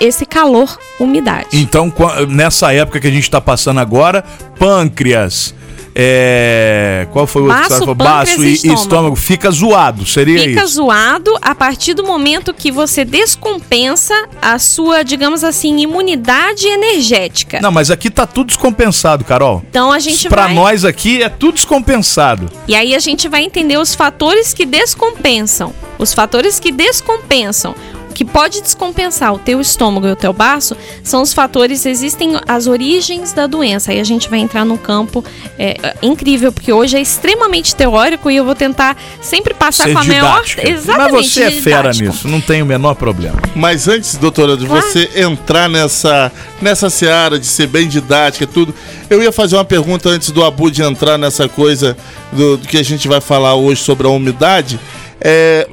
[0.01, 1.47] esse calor, umidade.
[1.53, 1.93] Então,
[2.27, 4.23] nessa época que a gente tá passando agora,
[4.59, 5.53] pâncreas.
[5.97, 7.07] É...
[7.13, 8.81] Qual foi o outro que Baço, Baço e estômago.
[8.81, 9.15] estômago.
[9.15, 10.73] Fica zoado, seria Fica isso?
[10.75, 17.61] zoado a partir do momento que você descompensa a sua, digamos assim, imunidade energética.
[17.61, 19.63] Não, mas aqui tá tudo descompensado, Carol.
[19.69, 20.53] Então a gente Pra vai.
[20.53, 22.51] nós aqui é tudo descompensado.
[22.67, 25.73] E aí a gente vai entender os fatores que descompensam.
[25.97, 27.73] Os fatores que descompensam.
[28.15, 30.73] O que pode descompensar o teu estômago e o teu baço
[31.03, 33.91] são os fatores, existem as origens da doença.
[33.91, 35.21] Aí a gente vai entrar num campo
[35.59, 39.99] é, incrível, porque hoje é extremamente teórico e eu vou tentar sempre passar Ser com
[39.99, 40.37] a maior.
[40.37, 40.69] didática.
[40.69, 41.11] Exatamente.
[41.11, 42.05] Mas você é fera didático.
[42.05, 43.37] nisso, não tem o menor problema.
[43.53, 48.73] Mas antes, doutora, de você entrar nessa, nessa seara de ser bem didática e tudo,
[49.09, 51.97] eu ia fazer uma pergunta antes do Abu de entrar nessa coisa
[52.31, 54.79] do, do que a gente vai falar hoje sobre a umidade.
[55.19, 55.67] É,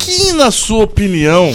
[0.00, 1.54] que, na sua opinião,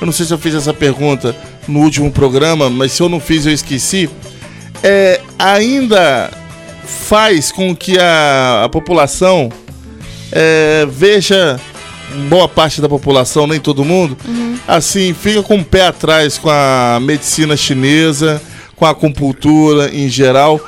[0.00, 1.36] eu não sei se eu fiz essa pergunta
[1.68, 4.08] no último programa, mas se eu não fiz, eu esqueci,
[4.82, 6.30] é, ainda
[6.84, 9.50] faz com que a, a população
[10.32, 11.60] é, veja
[12.28, 14.16] boa parte da população, nem todo mundo,
[14.66, 18.42] assim, fica com o pé atrás com a medicina chinesa,
[18.74, 20.60] com a acupuntura em geral.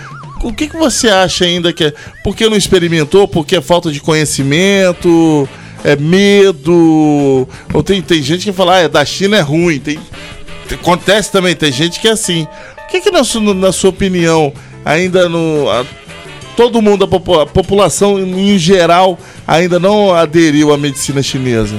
[0.42, 1.94] O que, que você acha ainda que é.
[2.22, 3.26] Porque não experimentou?
[3.26, 5.48] Porque é falta de conhecimento?
[5.84, 7.46] É medo?
[7.74, 9.78] Ou tem, tem gente que fala, ah, é, da China é ruim.
[9.78, 9.98] Tem,
[10.72, 12.48] acontece também, tem gente que é assim.
[12.84, 14.52] O que, que na, sua, na sua opinião,
[14.84, 15.68] ainda no.
[15.70, 15.84] a-
[16.56, 21.76] todo mundo, a, a população em geral, ainda não aderiu à medicina chinesa?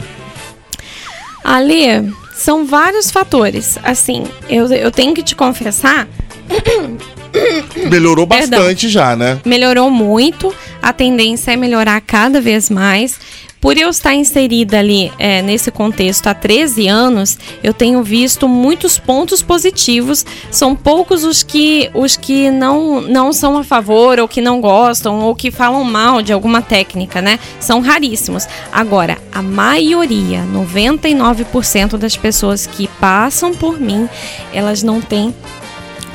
[1.44, 3.80] Ali, são vários fatores.
[3.84, 6.08] Assim, eu, eu tenho que te confessar.
[7.90, 8.60] Melhorou Perdão.
[8.60, 9.40] bastante já, né?
[9.46, 13.20] melhorou muito, a tendência é melhorar cada vez mais.
[13.66, 19.00] Por eu estar inserida ali é, nesse contexto há 13 anos, eu tenho visto muitos
[19.00, 20.24] pontos positivos.
[20.52, 25.20] São poucos os que, os que não, não são a favor, ou que não gostam,
[25.22, 27.40] ou que falam mal de alguma técnica, né?
[27.60, 28.48] São raríssimos.
[28.72, 34.08] Agora, a maioria, 99% das pessoas que passam por mim,
[34.54, 35.34] elas não têm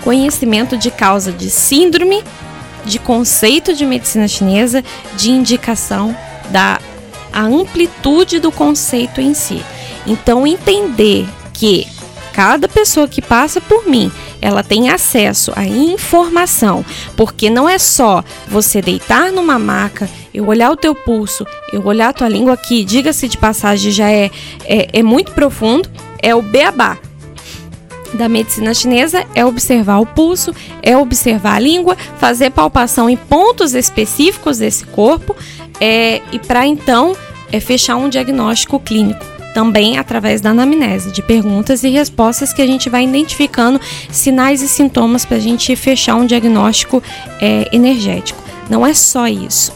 [0.04, 2.22] conhecimento de causa de síndrome,
[2.84, 4.84] de conceito de medicina chinesa,
[5.16, 6.16] de indicação
[6.50, 6.78] da
[7.32, 9.62] a amplitude do conceito em si.
[10.06, 11.86] Então entender que
[12.32, 16.84] cada pessoa que passa por mim, ela tem acesso à informação,
[17.16, 22.08] porque não é só você deitar numa maca, eu olhar o teu pulso, eu olhar
[22.08, 24.30] a tua língua aqui, diga-se de passagem, já é,
[24.64, 25.88] é, é muito profundo,
[26.22, 26.98] é o beabá
[28.14, 33.74] da medicina chinesa é observar o pulso, é observar a língua, fazer palpação em pontos
[33.74, 35.36] específicos desse corpo
[35.80, 37.16] é, e para então
[37.50, 39.24] é fechar um diagnóstico clínico.
[39.54, 44.68] Também através da anamnese, de perguntas e respostas que a gente vai identificando sinais e
[44.68, 47.02] sintomas para a gente fechar um diagnóstico
[47.40, 48.40] é, energético.
[48.68, 49.72] Não é só isso.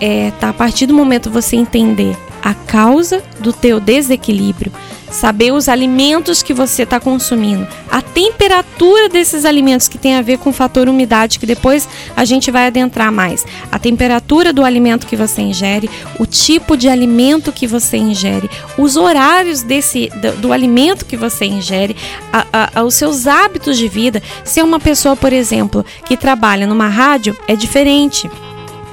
[0.00, 4.72] É, tá, a partir do momento você entender a causa do teu desequilíbrio,
[5.14, 10.38] saber os alimentos que você está consumindo, a temperatura desses alimentos que tem a ver
[10.38, 15.06] com o fator umidade, que depois a gente vai adentrar mais, a temperatura do alimento
[15.06, 20.52] que você ingere, o tipo de alimento que você ingere, os horários desse do, do
[20.52, 21.96] alimento que você ingere,
[22.32, 24.20] a- a- os seus hábitos de vida.
[24.42, 28.28] Se é uma pessoa, por exemplo, que trabalha numa rádio, é diferente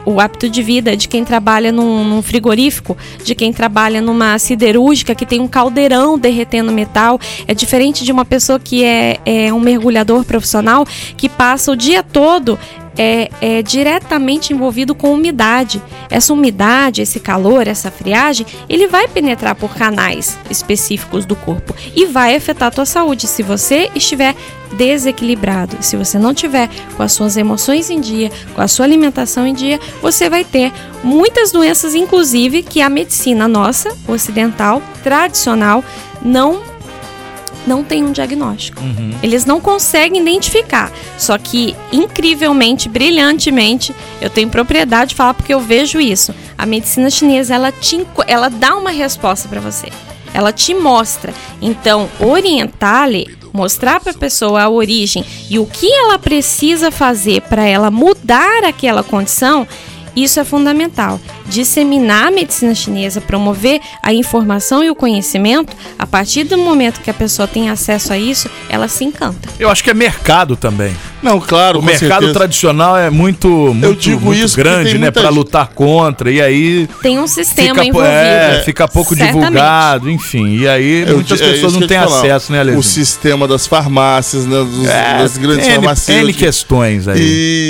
[0.05, 5.15] o hábito de vida de quem trabalha num, num frigorífico, de quem trabalha numa siderúrgica
[5.15, 9.59] que tem um caldeirão derretendo metal, é diferente de uma pessoa que é, é um
[9.59, 10.85] mergulhador profissional
[11.17, 12.57] que passa o dia todo
[13.01, 15.81] é, é diretamente envolvido com umidade.
[16.07, 22.05] Essa umidade, esse calor, essa friagem, ele vai penetrar por canais específicos do corpo e
[22.05, 24.35] vai afetar a tua saúde se você estiver
[24.73, 25.77] desequilibrado.
[25.81, 29.53] Se você não tiver com as suas emoções em dia, com a sua alimentação em
[29.55, 30.71] dia, você vai ter
[31.03, 35.83] muitas doenças, inclusive que a medicina nossa, ocidental, tradicional,
[36.21, 36.61] não
[37.65, 38.81] não tem um diagnóstico.
[39.21, 40.91] Eles não conseguem identificar.
[41.17, 46.33] Só que, incrivelmente, brilhantemente, eu tenho propriedade de falar porque eu vejo isso.
[46.57, 49.89] A medicina chinesa, ela, te, ela dá uma resposta para você.
[50.33, 51.33] Ela te mostra.
[51.61, 57.63] Então, orientar-lhe, mostrar para a pessoa a origem e o que ela precisa fazer para
[57.63, 59.67] ela mudar aquela condição,
[60.15, 61.19] isso é fundamental.
[61.47, 67.09] Disseminar a medicina chinesa, promover a informação e o conhecimento, a partir do momento que
[67.09, 69.49] a pessoa tem acesso a isso, ela se encanta.
[69.59, 70.95] Eu acho que é mercado também.
[71.21, 72.33] Não, claro, O com mercado certeza.
[72.33, 75.11] tradicional é muito, muito, digo muito isso grande, né?
[75.13, 76.31] gente- lutar contra.
[76.31, 78.11] E aí Tem um sistema fica, envolvido.
[78.13, 79.43] é, fica pouco Certamente.
[79.45, 80.57] divulgado, enfim.
[80.57, 82.83] E aí Eu muitas é pessoas não eu têm acesso, né, O Alezinho?
[82.83, 86.17] sistema das farmácias, né, dos, É, das grandes N- farmácias.
[86.17, 87.19] N questões aí.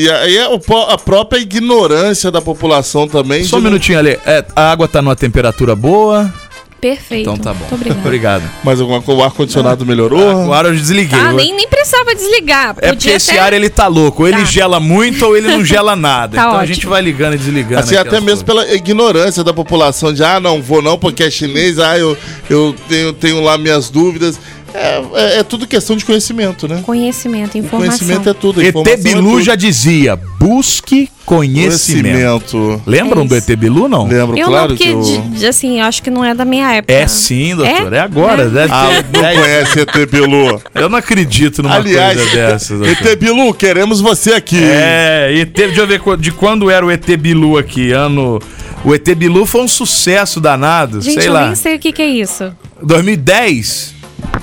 [0.06, 3.44] E aí o a própria ignorância da população também.
[3.44, 4.18] Só um minutinho ali.
[4.26, 6.34] É, a água tá numa temperatura boa.
[6.80, 7.22] Perfeito.
[7.30, 7.60] Então tá bom.
[7.70, 8.00] Muito obrigada.
[8.08, 8.44] Obrigado.
[8.64, 10.48] Mas alguma coisa, o ar-condicionado melhorou?
[10.48, 11.20] O ar eu desliguei.
[11.20, 12.76] Ah, nem, nem precisava desligar.
[12.82, 14.24] É porque esse até- ar ele tá louco.
[14.24, 14.46] Ou ele Tá.
[14.46, 16.36] gela muito ou ele não gela nada.
[16.36, 16.74] Tá então a ótimo.
[16.74, 17.82] gente vai ligando e desligando.
[17.84, 21.78] Assim, até mesmo pela ignorância da população de ah, não vou não porque é chinês,
[21.78, 22.18] ah, eu,
[22.50, 24.40] eu tenho, tenho lá minhas dúvidas.
[24.74, 26.82] É, é- é tudo questão de conhecimento, né?
[26.86, 27.98] Conhecimento, informação.
[27.98, 28.62] Conhecimento é tudo.
[28.62, 29.42] ET é Bilu tudo.
[29.44, 32.48] já dizia: busque conhecimento.
[32.50, 32.82] Conhecimento.
[32.86, 33.36] Lembram É do.
[33.36, 34.08] ET Bilu, não?
[34.08, 35.02] Lembro, Eu claro não, porque, que eu...
[35.34, 36.94] de- assim, eu acho que não é da minha época.
[36.94, 37.94] É sim, doutor.
[37.94, 38.44] É, agora.
[38.44, 38.50] É.
[38.50, 40.62] Deve Ah, não 10 conhece ET Bilu.
[40.76, 42.78] Eu não acredito numa Aliás, coisa dessa.
[42.78, 42.92] doutor.
[43.08, 44.62] ET Bilu, queremos você aqui.
[44.62, 47.92] É, ET, deixa eu ver de quando era o ET Bilu aqui.
[47.92, 48.40] Ano.
[48.84, 51.46] O ET Bilu foi um sucesso danado, Gente, sei eu lá.
[51.48, 52.52] nem sei o que, que é isso.
[52.82, 53.94] 2010?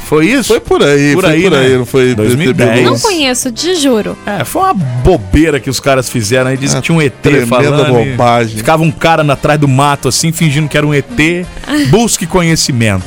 [0.09, 0.49] Foi isso?
[0.49, 1.59] Foi por aí, Por foi aí, por né?
[1.59, 2.69] aí, não foi 2010.
[2.71, 2.91] ET Bilu.
[2.93, 4.17] Não conheço, te juro.
[4.25, 6.57] É, foi uma bobeira que os caras fizeram aí.
[6.57, 7.93] Diz que É, tinha um ET tremenda falando.
[7.93, 8.57] bobagem.
[8.57, 11.45] Ficava um cara na- atrás do mato, assim, fingindo que era um ET.
[11.91, 13.05] Busque conhecimento.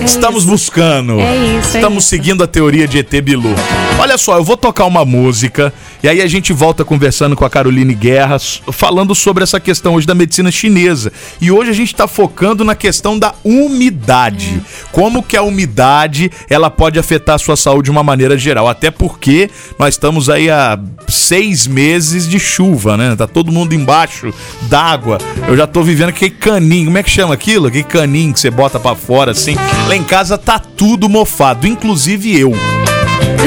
[0.00, 0.50] É Estamos isso.
[0.50, 1.20] buscando.
[1.20, 2.08] É isso, é Estamos isso.
[2.08, 3.54] seguindo a teoria de ET Bilu.
[3.96, 7.48] Olha só, eu vou tocar uma música e aí a gente volta conversando com a
[7.48, 8.38] Caroline Guerra,
[8.72, 11.12] falando sobre essa questão hoje da medicina chinesa.
[11.40, 14.60] E hoje a gente está focando na questão da umidade.
[14.92, 18.68] Como que a umidade ela pode afetar a sua saúde de uma maneira geral.
[18.68, 20.78] Até porque nós estamos aí há
[21.08, 23.16] seis meses de chuva, né?
[23.16, 25.18] Tá todo mundo embaixo d'água.
[25.48, 26.86] Eu já tô vivendo aquele caninho.
[26.86, 27.68] Como é que chama aquilo?
[27.68, 29.54] Aquele caninho que você bota pra fora assim.
[29.88, 32.52] Lá em casa tá tudo mofado, inclusive eu.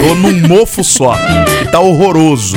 [0.02, 1.16] Tô num mofo só.
[1.72, 2.56] Tá horroroso.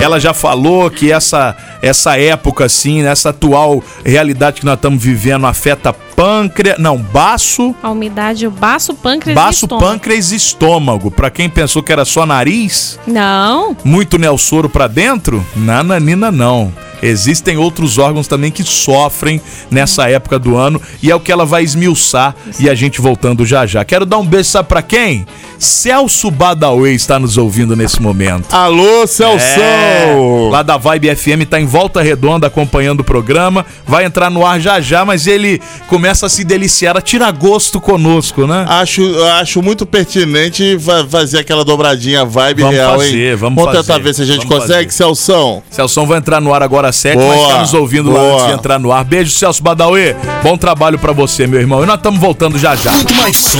[0.00, 5.46] Ela já falou que essa essa época assim, essa atual realidade que nós estamos vivendo
[5.46, 9.86] afeta pâncreas, não, baço, A umidade, o baço, pâncreas e baço, estômago.
[9.90, 11.10] pâncreas e estômago.
[11.10, 13.76] Pra quem pensou que era só nariz, Não.
[13.84, 16.72] muito Nelsoro pra dentro, nananina não.
[17.02, 21.44] Existem outros órgãos também que sofrem nessa época do ano e é o que ela
[21.44, 23.84] vai esmiuçar e a gente voltando já já.
[23.84, 25.26] Quero dar um beijo, sabe pra quem?
[25.58, 28.52] Celso Badawi está nos ouvindo nesse momento.
[28.52, 29.44] Alô, Celso!
[29.60, 30.12] É,
[30.50, 33.64] lá da Vibe FM, tá em volta redonda acompanhando o programa.
[33.86, 37.80] Vai entrar no ar já já, mas ele começa a se deliciar, a tirar gosto
[37.80, 38.64] conosco, né?
[38.68, 39.02] Acho,
[39.40, 43.36] acho muito pertinente fa- fazer aquela dobradinha vibe Vamos real, fazer, hein?
[43.36, 44.90] vamos Vamos tentar fazer, ver se a gente consegue, fazer.
[44.90, 45.62] Celção.
[45.70, 48.34] Celso vai entrar no ar agora às 7, mas Boa, tá nos ouvindo lá boa.
[48.34, 49.02] antes de entrar no ar.
[49.04, 50.14] Beijo, Celso Badawi.
[50.42, 51.82] Bom trabalho pra você, meu irmão.
[51.82, 52.92] E nós estamos voltando já já.
[52.92, 53.58] Muito mais som,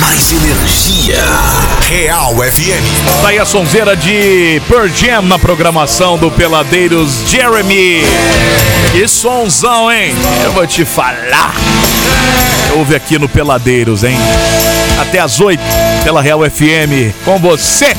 [0.00, 1.22] mais energia.
[1.88, 3.20] Real FM.
[3.22, 8.02] Tá aí a sonzeira de Pearl Jam na programação do Peladeiros Jeremy.
[8.92, 10.14] Que sonzão, hein?
[10.44, 11.54] Eu vou te falar.
[12.76, 14.16] Ouve aqui no Peladeiros, hein?
[15.00, 15.60] Até às 8,
[16.04, 17.96] pela Real FM, com você.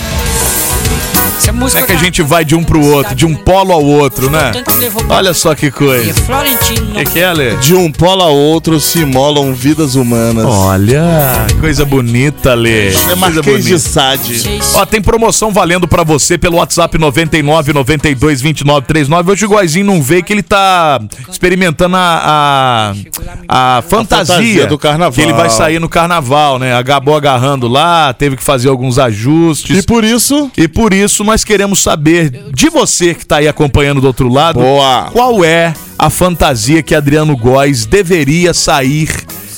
[1.45, 4.29] Como é que a gente vai de um pro outro, de um polo ao outro,
[4.29, 4.51] né?
[5.09, 6.13] Olha só que coisa.
[6.13, 6.91] Florentino.
[6.91, 7.55] O que, que é, Lê?
[7.57, 10.45] De um polo a outro se molam vidas humanas.
[10.45, 12.89] Olha, coisa bonita, Lê.
[12.89, 13.79] É Marquês de bonita.
[13.79, 14.61] Sade.
[14.75, 19.31] Ó, tem promoção valendo pra você pelo WhatsApp 99 92 29 39.
[19.31, 20.99] Hoje o Guazinho não veio que ele tá
[21.29, 22.93] experimentando a,
[23.47, 25.13] a, a fantasia, fantasia do carnaval.
[25.13, 26.75] Que ele vai sair no carnaval, né?
[26.75, 29.77] Acabou agarrando lá, teve que fazer alguns ajustes.
[29.77, 34.01] E por isso, E por isso nós queremos saber de você que tá aí acompanhando
[34.01, 35.09] do outro lado, Boa.
[35.13, 39.09] qual é a fantasia que Adriano Góes deveria sair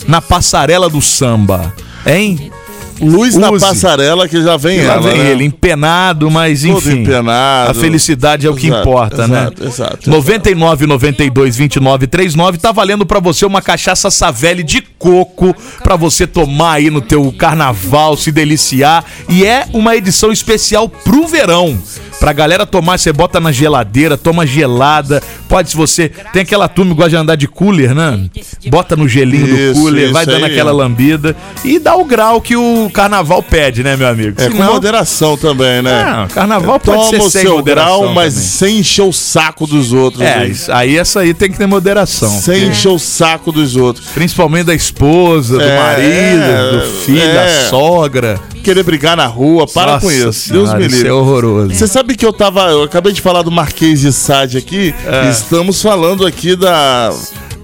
[0.08, 1.74] na passarela do samba,
[2.06, 2.52] hein?
[3.02, 3.66] Luz na Use.
[3.66, 5.32] passarela que já vem ela, vem né?
[5.32, 7.02] ele, empenado, mas Todo enfim.
[7.02, 7.72] empenado.
[7.72, 9.40] A felicidade é o que Exato, importa, né?
[9.44, 15.56] exato, exato, 99 92 29 39 tá valendo pra você uma cachaça Savelli de coco
[15.84, 21.28] pra você tomar aí no teu carnaval, se deliciar e é uma edição especial pro
[21.28, 21.78] verão.
[22.20, 25.22] Pra galera tomar, você bota na geladeira, toma gelada.
[25.50, 26.08] Pode, se você.
[26.32, 28.30] Tem aquela turma que gosta de andar de cooler, né?
[28.68, 30.52] Bota no gelinho Isso, do cooler, vai dando aí.
[30.52, 34.42] aquela lambida e dá o grau que o carnaval pede, né, meu amigo?
[34.42, 36.04] É com Senão- moderação também, né?
[36.04, 38.48] Não, carnaval pode Toma ser o seu grau, mas também.
[38.50, 40.22] sem encher o saco dos outros.
[40.24, 42.30] É, isso- aí essa aí tem que ter moderação.
[42.42, 44.08] Sem encher o saco dos outros.
[44.14, 47.34] Principalmente da esposa, do É, marido, do filho, é.
[47.64, 48.40] da sogra.
[48.64, 50.32] Querer brigar na rua, para Nossa com isso.
[50.34, 51.10] Senhora, Deus me isso livre.
[51.10, 51.74] é horroroso.
[51.76, 52.62] Você sabe que eu tava.
[52.70, 54.96] Eu acabei de falar do Marquês de Sade aqui.
[55.06, 55.30] É.
[55.30, 57.12] Estamos falando aqui da,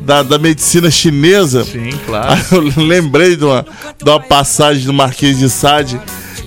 [0.01, 1.63] da, da medicina chinesa.
[1.63, 2.39] Sim, claro.
[2.51, 3.65] Eu lembrei de uma,
[3.97, 5.99] de uma passagem do Marquês de Sade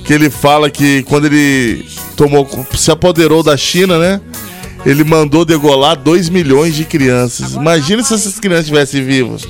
[0.05, 1.87] que ele fala que quando ele
[2.17, 4.21] tomou, se apoderou da China, né?
[4.85, 7.53] Ele mandou degolar 2 milhões de crianças.
[7.53, 9.47] Imagina se essas crianças estivessem vivas.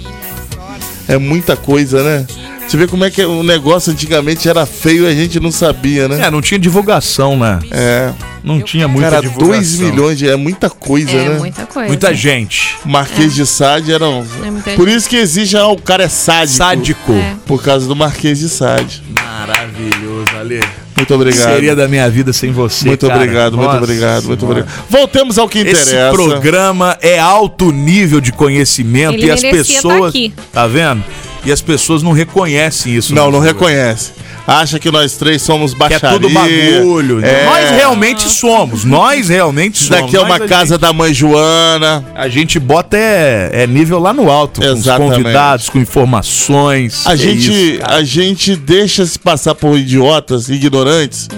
[1.09, 2.27] É muita coisa, né?
[2.73, 6.09] Você vê como é que o negócio antigamente era feio e a gente não sabia,
[6.09, 6.25] né?
[6.27, 7.59] É, não tinha divulgação, né?
[7.71, 8.11] É.
[8.43, 9.59] Não tinha muita Cara, divulgação.
[9.59, 11.39] 2 milhões de, é muita coisa, É né?
[11.39, 11.89] muita coisa.
[11.89, 12.79] Muita gente.
[12.83, 14.25] Marquês de Sade era um...
[14.65, 14.97] É Por gente.
[14.97, 16.57] isso que existe, ah, o cara é sádico.
[16.57, 17.13] Sádico.
[17.13, 17.35] É.
[17.45, 19.03] Por causa do Marquês de Sade.
[19.23, 20.61] Maravilhoso, Ale.
[20.97, 21.53] Muito obrigado.
[21.53, 22.87] Seria da minha vida sem você.
[22.87, 23.21] Muito cara.
[23.21, 24.61] obrigado, muito Nossa obrigado, muito Senhora.
[24.61, 24.85] obrigado.
[24.89, 26.11] Voltemos ao que Esse interessa.
[26.11, 30.09] programa é alto nível de conhecimento Ele e as tá pessoas.
[30.09, 30.33] aqui.
[30.51, 31.05] Tá vendo?
[31.45, 33.13] E as pessoas não reconhecem isso.
[33.15, 33.53] Não, nas não ruas.
[33.53, 34.13] reconhece.
[34.47, 36.19] Acha que nós três somos Que é baixaria.
[36.19, 37.25] tudo bagulho.
[37.25, 37.45] É.
[37.45, 38.85] Nós realmente somos.
[38.85, 40.03] Nós realmente Isso somos.
[40.03, 42.05] daqui é uma casa da mãe Joana.
[42.15, 45.17] A gente bota é, é nível lá no alto, com os Exatamente.
[45.23, 47.07] convidados, com informações.
[47.07, 51.29] A É gente, isso, a gente deixa se passar por idiotas, ignorantes,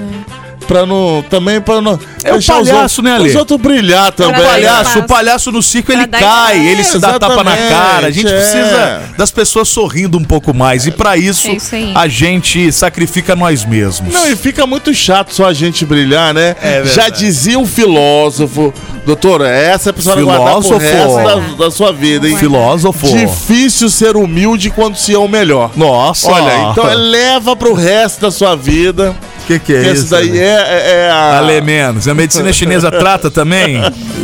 [0.64, 1.22] pra não.
[1.28, 1.98] Também pra não.
[2.22, 3.28] É o os palhaço, outros- né, Ale?
[3.30, 4.40] Os outros brilhar O também.
[4.40, 8.06] dar palhaço, o palhaço no circo ele Pra cai, ele se dá tapa na cara.
[8.06, 9.00] A gente Exatamente, precisa é.
[9.16, 10.86] das pessoas sorrindo um pouco mais.
[10.86, 14.12] E pra isso, É isso a gente sacrifica nós mesmos.
[14.12, 16.56] Não, e fica muito chato só a gente brilhar, né?
[16.62, 16.82] É.
[16.84, 18.72] Já dizia um filósofo,
[19.04, 20.78] doutor, essa é a pessoa Filósofo.
[20.78, 22.36] resto da, da sua vida, hein?
[22.36, 23.06] Filósofo.
[23.06, 25.70] Difícil ser humilde quando se é o melhor.
[25.76, 26.30] Nossa.
[26.30, 29.14] Olha, então leva pro resto da sua vida.
[29.44, 30.04] O que, que é isso?
[30.04, 30.38] esse daí Ale?
[30.38, 31.38] é, é, é a.
[31.38, 32.08] Ale menos.
[32.08, 33.76] A medicina chinesa trata também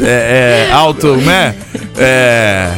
[0.02, 1.54] é, é, alto, né?
[1.98, 2.70] É,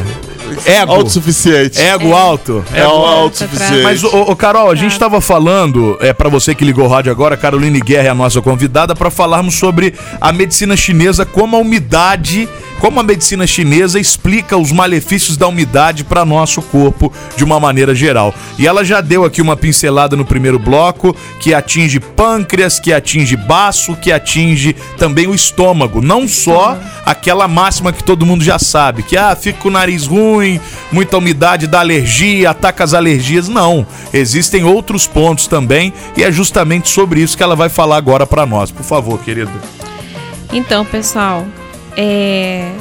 [0.66, 0.92] ego.
[0.92, 1.80] Autossuficiente.
[1.80, 2.64] Ego alto.
[2.74, 3.84] É o autossuficiente.
[3.84, 7.12] Mas, ô, ô, Carol, a gente estava falando, é para você que ligou o rádio
[7.12, 11.60] agora, Caroline Guerra é a nossa convidada, para falarmos sobre a medicina chinesa, como a
[11.60, 12.48] umidade,
[12.82, 17.94] como a medicina chinesa explica os malefícios da umidade para nosso corpo de uma maneira
[17.94, 18.34] geral.
[18.58, 23.36] E ela já deu aqui uma pincelada no primeiro bloco, que atinge pâncreas, que atinge
[23.36, 26.02] baço, que atinge também o estômago.
[26.02, 30.04] Não só aquela máxima que todo mundo já sabe, que ah, fica com o nariz
[30.04, 33.46] ruim, muita umidade dá alergia, ataca as alergias.
[33.46, 38.26] Não, existem outros pontos também e é justamente sobre isso que ela vai falar agora
[38.26, 38.72] para nós.
[38.72, 39.52] Por favor, querido.
[40.52, 41.46] Então, pessoal,
[41.96, 42.72] é,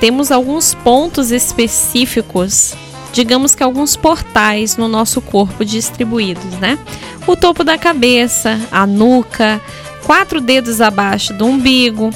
[0.00, 2.74] temos alguns pontos específicos,
[3.12, 6.78] digamos que alguns portais no nosso corpo distribuídos, né?
[7.26, 9.60] O topo da cabeça, a nuca,
[10.04, 12.10] quatro dedos abaixo do umbigo,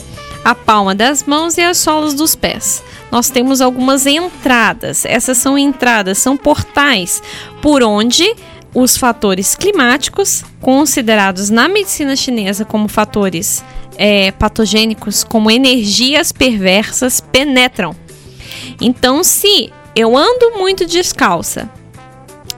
[0.45, 2.83] a palma das mãos e as solas dos pés.
[3.11, 5.05] Nós temos algumas entradas.
[5.05, 7.23] Essas são entradas, são portais
[7.61, 8.35] por onde
[8.73, 13.65] os fatores climáticos, considerados na medicina chinesa como fatores
[13.97, 17.95] é, patogênicos, como energias perversas, penetram.
[18.81, 21.69] Então, se eu ando muito descalça,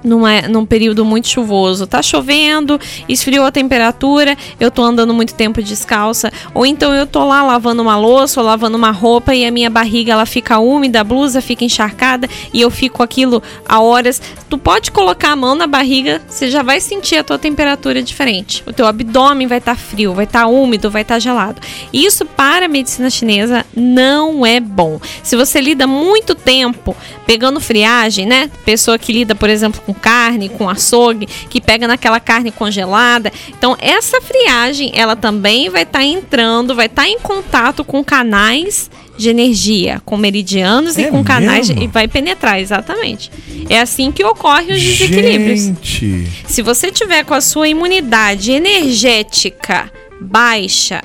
[0.03, 5.63] numa, num período muito chuvoso, tá chovendo, esfriou a temperatura, eu tô andando muito tempo
[5.63, 9.51] descalça, ou então eu tô lá lavando uma louça ou lavando uma roupa e a
[9.51, 14.21] minha barriga ela fica úmida, a blusa fica encharcada e eu fico aquilo a horas.
[14.49, 18.63] Tu pode colocar a mão na barriga, você já vai sentir a tua temperatura diferente.
[18.67, 21.61] O teu abdômen vai estar tá frio, vai estar tá úmido, vai estar tá gelado.
[21.93, 25.01] Isso para a medicina chinesa não é bom.
[25.23, 26.97] Se você lida muito tempo
[27.27, 28.51] pegando friagem, né?
[28.65, 33.33] Pessoa que lida, por exemplo, com carne, com açougue, que pega naquela carne congelada.
[33.49, 38.03] Então, essa friagem, ela também vai estar tá entrando, vai estar tá em contato com
[38.05, 41.85] canais de energia, com meridianos É e com canais mesmo?
[41.85, 43.31] e vai penetrar, exatamente.
[43.69, 45.61] É assim que ocorrem os desequilíbrios.
[45.61, 46.29] Gente.
[46.47, 49.91] Se você tiver com a sua imunidade energética
[50.21, 51.03] baixa,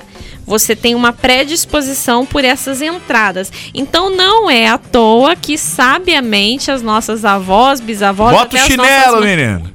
[0.47, 3.51] você tem uma predisposição por essas entradas.
[3.73, 9.25] Então não é à toa que sabiamente as nossas avós, bisavós, Bota o chinelo, nossas...
[9.25, 9.71] menino.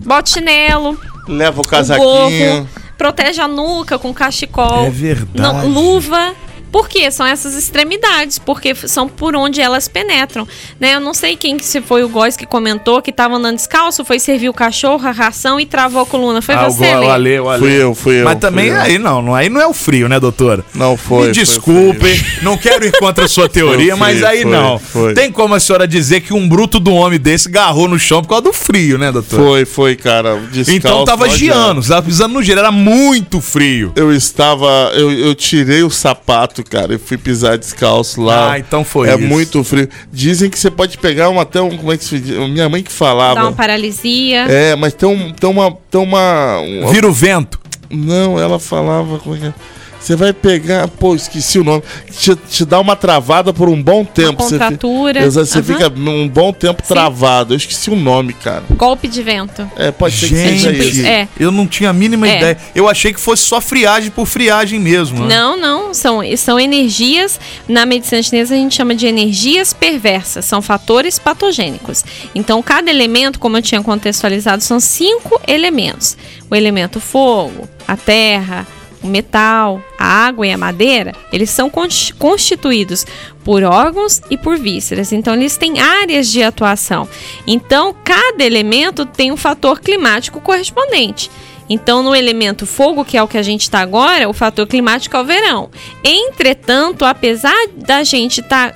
[0.00, 2.04] Bota chinelo, Leva o o casaquinho.
[2.04, 4.86] gorro, protege a nuca com cachecol.
[4.86, 5.30] É verdade.
[5.40, 6.34] Não, luva.
[6.70, 7.10] Por quê?
[7.10, 10.46] São essas extremidades, porque são por onde elas penetram.
[10.78, 10.94] Né?
[10.94, 14.04] Eu não sei quem que se foi o Góis que comentou que estava andando descalço,
[14.04, 16.42] foi servir o cachorro, a ração e travou a coluna.
[16.42, 17.60] Foi Ah, você, o Ale, o Ale.
[17.60, 18.24] Fui eu, fui eu.
[18.24, 18.80] Mas fui também eu.
[18.80, 20.64] aí não, não, aí não é o frio, né, doutora?
[20.74, 21.28] Não foi.
[21.28, 22.24] Me frio.
[22.42, 24.78] não quero ir contra a sua teoria, mas aí foi, não.
[24.78, 25.14] foi.
[25.14, 28.28] Tem como a senhora dizer que um bruto do homem desse garrou no chão por
[28.28, 29.42] causa do frio, né, doutora?
[29.42, 30.36] Foi, foi, cara.
[30.50, 33.92] Descalço, Então tava giando, você tava pisando no gelo, era muito frio.
[33.96, 34.92] Eu estava.
[34.94, 38.52] Eu, eu tirei o sapato, cara, e fui pisar descalço lá.
[38.52, 39.22] Ah, então foi É isso.
[39.26, 39.88] muito frio.
[40.12, 41.76] Dizem que você pode pegar uma, até um.
[41.76, 42.16] Como é que se?
[42.18, 43.40] Minha mãe que Dá falava.
[43.42, 44.42] uma paralisia.
[44.48, 45.76] É, mas tem, um, tem uma.
[45.90, 46.58] Tem uma.
[46.60, 47.58] um- Vira o vento.
[47.90, 49.18] Não, ela falava.
[49.18, 49.54] Como é que é?
[50.00, 50.86] Você vai pegar.
[50.88, 51.82] Pô, esqueci o nome.
[52.10, 54.42] Te, te dá uma travada por um bom tempo.
[54.42, 55.20] Você fi- contratura.
[55.24, 55.64] Exato, Você Aham.
[55.66, 57.52] fica um bom tempo travado.
[57.52, 58.62] Eu esqueci o nome, cara.
[58.70, 59.68] Golpe de vento.
[59.76, 61.06] É, pode ser que seja Gente, isso.
[61.06, 61.28] É.
[61.38, 62.36] eu não tinha a mínima É.
[62.36, 62.58] ideia.
[62.74, 65.24] Eu achei que fosse só friagem por friagem mesmo.
[65.26, 65.34] né?
[65.36, 65.92] Não, não.
[65.94, 67.40] São, são energias.
[67.68, 70.44] Na medicina chinesa a gente chama de energias perversas.
[70.44, 72.04] São fatores patogênicos.
[72.34, 76.16] Então, cada elemento, como eu tinha contextualizado, são cinco elementos:
[76.50, 78.66] o elemento fogo, a terra,
[79.02, 81.14] o metal, a água e a madeira.
[81.32, 83.06] Eles são consti- constituídos
[83.44, 85.12] por órgãos e por vísceras.
[85.12, 87.08] Então, eles têm áreas de atuação.
[87.46, 91.30] Então, cada elemento tem um fator climático correspondente.
[91.68, 95.16] Então, no elemento fogo, que é o que a gente está agora, o fator climático
[95.16, 95.68] é o verão.
[96.02, 98.74] Entretanto, apesar da gente estar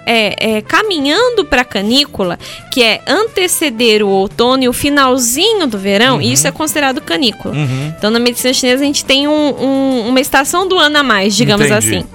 [0.67, 2.39] caminhando para a canícula,
[2.73, 7.55] que é anteceder o outono e o finalzinho do verão, isso é considerado canícula.
[7.97, 11.35] Então, na medicina chinesa, a gente tem um- um- uma estação do ano a mais,
[11.37, 11.97] digamos Entendi.
[11.97, 12.07] assim.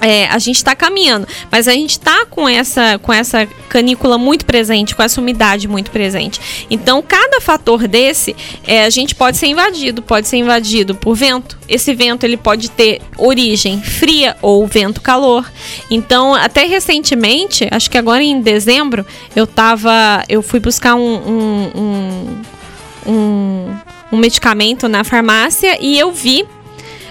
[0.00, 4.44] É, a gente está caminhando, mas a gente está com essa, com essa canícula muito
[4.44, 6.66] presente, com essa umidade muito presente.
[6.70, 8.36] Então, cada fator desse,
[8.66, 11.58] é, a gente pode ser invadido, pode ser invadido por vento.
[11.68, 15.44] Esse vento ele pode ter origem fria ou vento-calor.
[15.90, 21.70] Então, até recentemente, acho que agora em dezembro, eu tava, eu fui buscar um, um,
[21.74, 23.76] um, um,
[24.12, 26.46] um medicamento na farmácia e eu vi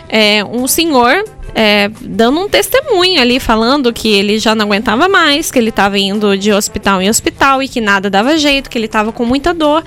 [0.10, 1.24] é, um senhor
[1.60, 5.98] é, dando um testemunho ali, falando que ele já não aguentava mais, que ele estava
[5.98, 9.56] indo de hospital em hospital e que nada dava jeito, que ele estava com muita
[9.56, 9.84] dor.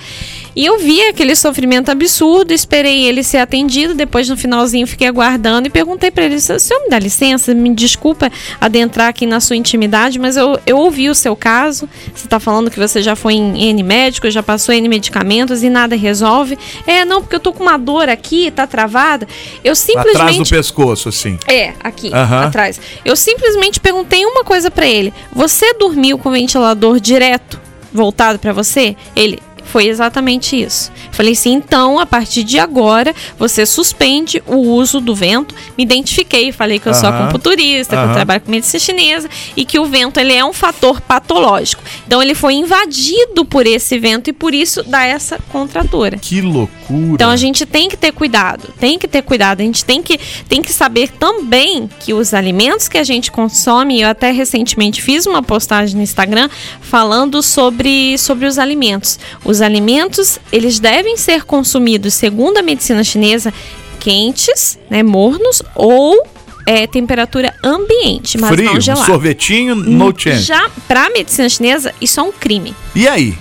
[0.57, 5.69] E eu vi aquele sofrimento absurdo, esperei ele ser atendido, depois no finalzinho fiquei aguardando
[5.69, 8.29] e perguntei para ele: "Se- senhor me dá licença, me desculpa
[8.61, 11.89] adentrar aqui na sua intimidade, mas eu, eu ouvi o seu caso.
[12.13, 15.71] Você está falando que você já foi em N médico, já passou N medicamentos e
[15.71, 16.59] nada resolve.
[16.85, 19.29] É, não, porque eu tô com uma dor aqui, tá travada.
[19.63, 20.17] Eu simplesmente.
[20.17, 21.39] Atrás do pescoço, assim.
[21.47, 22.81] É, aqui, atrás.
[23.05, 25.13] Eu simplesmente perguntei uma coisa pra ele.
[25.33, 27.61] Você dormiu com o ventilador direto,
[27.93, 28.97] voltado pra você?
[29.15, 29.39] Ele
[29.71, 30.91] Foi exatamente isso.
[31.13, 35.55] Falei assim, então, a partir de agora, você suspende o uso do vento.
[35.77, 39.79] Me identifiquei, falei que eu sou acupunturista, que eu trabalho com medicina chinesa e que
[39.79, 41.83] o vento ele é um fator patológico.
[42.07, 46.19] Então, ele foi invadido por esse vento e por isso dá essa contratura.
[46.19, 47.15] Que loucura.
[47.15, 49.61] Então a gente tem que ter cuidado, tem que ter cuidado.
[49.61, 50.19] A gente tem que,
[50.49, 55.27] tem que saber também que os alimentos que a gente consome, eu até recentemente fiz
[55.27, 56.49] uma postagem no Instagram
[56.81, 59.19] falando sobre, sobre os alimentos.
[59.45, 63.53] Os alimentos, eles devem ser consumidos, segundo a medicina chinesa,
[63.99, 66.23] quentes, né, mornos ou
[66.67, 69.07] é, temperatura ambiente, mas Frio, não gelado.
[69.07, 70.43] sorvetinho, no chance.
[70.43, 72.75] Já para medicina chinesa, isso é um crime.
[72.95, 73.37] E aí?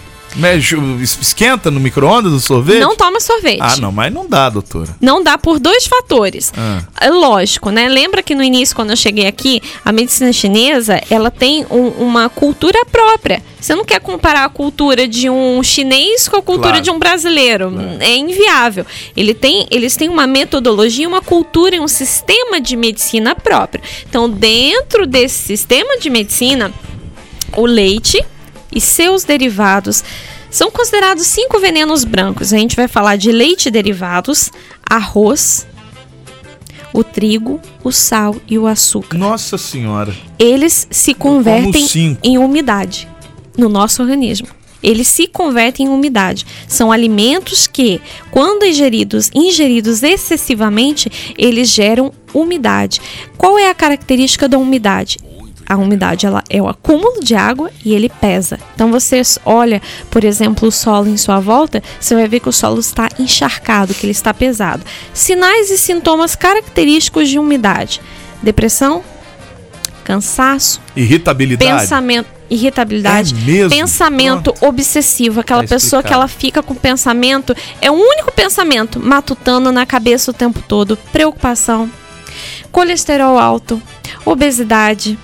[1.02, 2.80] Esquenta no micro-ondas o sorvete?
[2.80, 3.60] Não toma sorvete.
[3.62, 4.96] Ah, não, mas não dá, doutora.
[5.02, 6.54] Não dá por dois fatores.
[6.58, 6.82] Ah.
[7.02, 7.88] É lógico, né?
[7.90, 12.30] Lembra que no início, quando eu cheguei aqui, a medicina chinesa, ela tem um- uma
[12.30, 13.42] cultura própria.
[13.60, 16.84] Você não quer comparar a cultura de um chinês com a cultura Claro.
[16.84, 17.74] de um brasileiro.
[18.00, 18.86] É inviável.
[19.18, 23.84] Ele tem, eles têm uma metodologia, uma cultura e um sistema de medicina próprio.
[24.10, 26.72] Então, dentro desse sistema de medicina,
[27.58, 28.24] o leite
[28.72, 30.04] e seus derivados
[30.50, 32.54] são considerados cinco venenos brancos.
[32.54, 34.52] A gente vai falar de leite e derivados,
[34.88, 35.68] arroz,
[36.94, 39.18] o trigo, o sal e o açúcar.
[39.18, 40.16] Nossa senhora.
[40.38, 43.08] Eles se convertem em umidade
[43.58, 44.48] no nosso organismo.
[44.82, 46.46] Eles se convertem em umidade.
[46.68, 48.02] São alimentos que,
[48.32, 53.02] quando ingeridos, ingeridos excessivamente, eles geram umidade.
[53.38, 55.18] Qual é a característica da umidade?
[55.70, 58.60] A umidade ela é o acúmulo de água e ele pesa.
[58.74, 62.52] Então você olha, por exemplo, o solo em sua volta, você vai ver que o
[62.52, 64.84] solo está encharcado, que ele está pesado.
[65.14, 68.02] Sinais e sintomas característicos de umidade:
[68.42, 69.04] depressão,
[70.04, 71.82] cansaço, Irritabilidade.
[71.82, 77.94] pensamento, irritabilidade, É pensamento obsessivo, aquela Tá pessoa que ela fica com pensamento, é o
[77.94, 81.88] único pensamento matutando na cabeça o tempo todo, preocupação,
[82.72, 83.80] colesterol alto,
[84.26, 85.16] obesidade,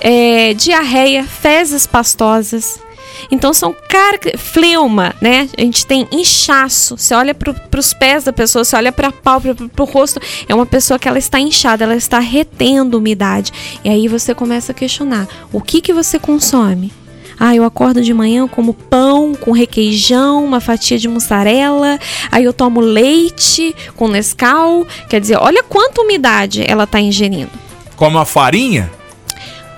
[0.00, 2.80] é, diarreia, fezes pastosas.
[3.30, 4.18] Então são car...
[4.36, 5.48] fleuma, né?
[5.56, 6.96] A gente tem inchaço.
[6.96, 10.20] Você olha para os pés da pessoa, você olha para a pálpebra, para o rosto.
[10.48, 13.52] É uma pessoa que ela está inchada, ela está retendo umidade.
[13.84, 16.92] E aí você começa a questionar: o que que você consome?
[17.38, 21.98] Ah, eu acordo de manhã, como pão com requeijão, uma fatia de mussarela.
[22.30, 24.86] Aí eu tomo leite com Nescau.
[25.08, 27.50] Quer dizer, olha quanta umidade ela está ingerindo.
[27.96, 28.90] Come uma farinha?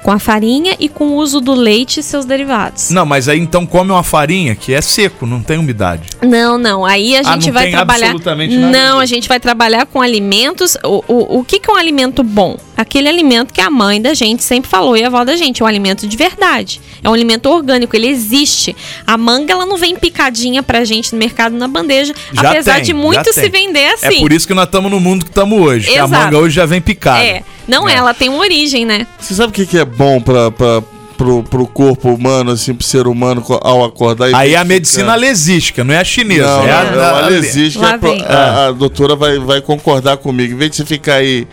[0.05, 2.91] Com a farinha e com o uso do leite e seus derivados.
[2.91, 6.11] Não, mas aí então come uma farinha que é seco, não tem umidade.
[6.23, 6.85] Não, não.
[6.85, 8.07] Aí a Ah, gente não vai tem trabalhar.
[8.09, 10.77] absolutamente nada Não, a gente vai trabalhar com alimentos.
[10.85, 12.59] O, o, o que, que é um alimento bom?
[12.77, 15.63] Aquele alimento que a mãe da gente sempre falou e a avó da gente.
[15.63, 16.81] É um alimento de verdade.
[17.03, 18.75] É um alimento orgânico, ele existe.
[19.07, 22.13] A manga, ela não vem picadinha pra gente no mercado na bandeja.
[22.33, 23.51] Já apesar tem, de muito se tem.
[23.67, 24.21] vender É assim.
[24.21, 25.89] por isso que nós estamos no mundo que estamos hoje.
[25.91, 27.23] Que a manga hoje já vem picada.
[27.25, 27.43] É.
[27.69, 29.07] Não é, ela tem uma origem, né?
[29.19, 30.83] Você sabe o que, que é bom pra, pra,
[31.17, 34.35] pro, pro corpo humano, assim, pro ser humano ao acordar?
[34.35, 36.47] Aí é a medicina alesística, não é a chinesa.
[36.47, 40.53] Não, é a, não, a- a é a, a doutora vai, vai concordar comigo.
[40.53, 41.47] Em vez de você ficar aí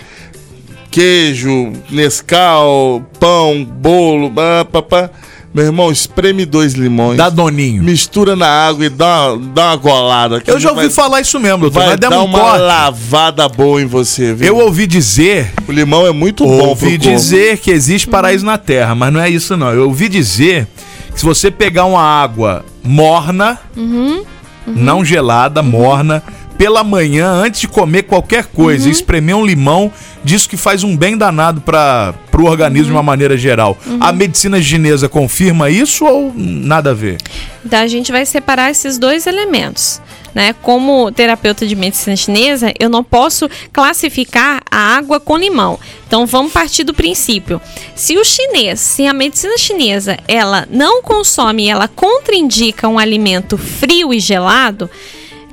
[0.92, 5.10] queijo, Nescau, pão, bolo, pá, pá, pá.
[5.54, 7.18] Meu irmão, espreme dois limões.
[7.18, 7.84] Dá doninho.
[7.84, 10.42] Mistura na água e dá, uma- dá uma golada.
[10.48, 11.84] Eu já vai- ouvi falar isso mesmo, doutor.
[11.88, 12.60] Vai dar um uma corte.
[12.62, 14.48] lavada boa em você, viu?
[14.48, 15.52] Eu ouvi dizer.
[15.68, 17.04] O limão é muito bom pro Ouvi corpo.
[17.16, 19.72] dizer que existe paraíso na terra, mas não é isso não.
[19.74, 20.68] Eu ouvi dizer
[21.14, 24.24] que se você pegar uma água morna, Uhum.
[24.68, 26.24] não gelada, morna,
[26.62, 28.92] pela manhã, antes de comer qualquer coisa, Uhum.
[28.92, 29.92] espremer um limão,
[30.24, 33.76] diz que faz um bem danado para o organismo de uma maneira geral.
[33.84, 33.98] Uhum.
[34.00, 37.18] A medicina chinesa confirma isso ou nada a ver?
[37.66, 40.00] Então a gente vai separar esses dois elementos.
[40.36, 40.54] Né?
[40.62, 45.80] Como terapeuta de medicina chinesa, eu não posso classificar a água com limão.
[46.06, 47.60] Então vamos partir do princípio.
[47.96, 54.14] Se o chinês, se a medicina chinesa, ela não consome, ela contraindica um alimento frio
[54.14, 54.88] e gelado,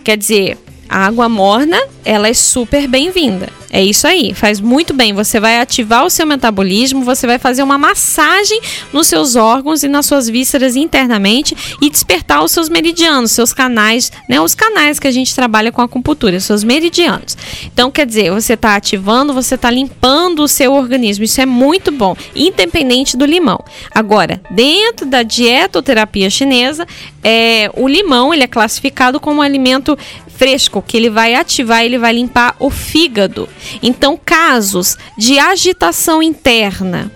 [0.05, 3.49] quer dizer, a água morna, ela é super bem-vinda.
[3.70, 5.12] É isso aí, faz muito bem.
[5.12, 8.61] Você vai ativar o seu metabolismo, você vai fazer uma massagem
[8.93, 14.11] nos seus órgãos e nas suas vísceras internamente e despertar os seus meridianos, seus canais,
[14.26, 14.41] né?
[14.41, 17.36] Os canais que a gente trabalha com acupuntura, seus meridianos.
[17.64, 21.24] Então, quer dizer, você está ativando, você está limpando o seu organismo.
[21.24, 23.62] Isso é muito bom, independente do limão.
[23.95, 26.86] Agora, dentro da dietoterapia chinesa,
[27.22, 29.99] é, o limão ele é classificado como um alimento
[30.39, 33.49] fresco, que ele vai ativar, ele vai limpar o fígado.
[33.82, 37.11] Então, casos de agitação interna,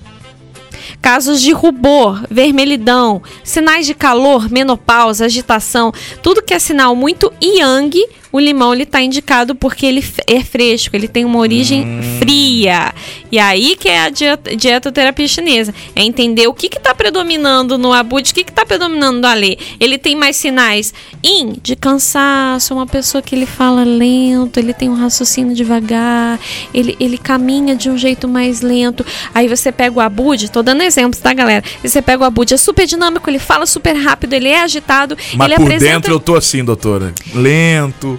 [1.00, 7.96] casos de rubor, vermelhidão, sinais de calor, menopausa, agitação, tudo que é sinal muito yang,
[8.32, 12.94] o limão ele tá indicado porque ele é fresco, ele tem uma origem fria.
[13.30, 17.76] E aí que é a dieta, dietoterapia chinesa, é entender o que que tá predominando
[17.76, 19.58] no abud, o que que tá predominando no alê.
[19.78, 24.88] Ele tem mais sinais yin, de cansaço, uma pessoa que ele fala lento, ele tem
[24.88, 26.40] um raciocínio devagar,
[26.72, 29.04] ele, ele caminha de um jeito mais lento.
[29.34, 31.62] Aí você pega o abud, tô dando exemplos, tá, galera?
[31.82, 35.48] Você pega o abud, é super dinâmico, ele fala super rápido, ele é agitado, Mas
[35.48, 37.12] ele por apresenta dentro eu tô assim, doutora.
[37.34, 38.18] Lento.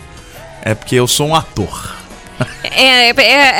[0.65, 1.93] É porque eu sou um ator.
[2.63, 3.13] É, é-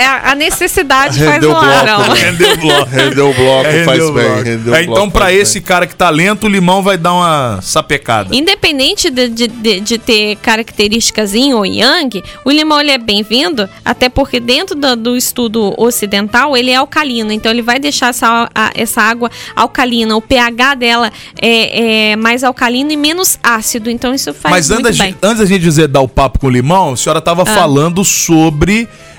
[0.03, 1.99] é a necessidade faz Rendeu o bloco, larão.
[1.99, 2.13] né?
[2.15, 2.89] Rendeu o bloco.
[2.89, 4.23] Rendeu o bloco, É, faz rendeu o bem.
[4.25, 4.43] bloco.
[4.43, 7.13] rendeu É, então, bloco, pra faz esse cara que tá lento, o limão vai dar
[7.13, 8.35] uma sapecada.
[8.35, 13.69] Independente de, de, de- de ter características yin ou yang, o limão ele é bem-vindo,
[13.85, 18.49] até porque dentro do, do estudo ocidental ele é alcalino, então ele vai deixar essa,
[18.55, 24.13] a- essa água alcalina, o pH dela é, é mais alcalino e menos ácido, então
[24.13, 25.15] isso faz Mas muito antes, bem.
[25.21, 27.45] antes da gente dizer dar o papo com o limão, a senhora tava Ah.
[27.45, 28.62] falando sobre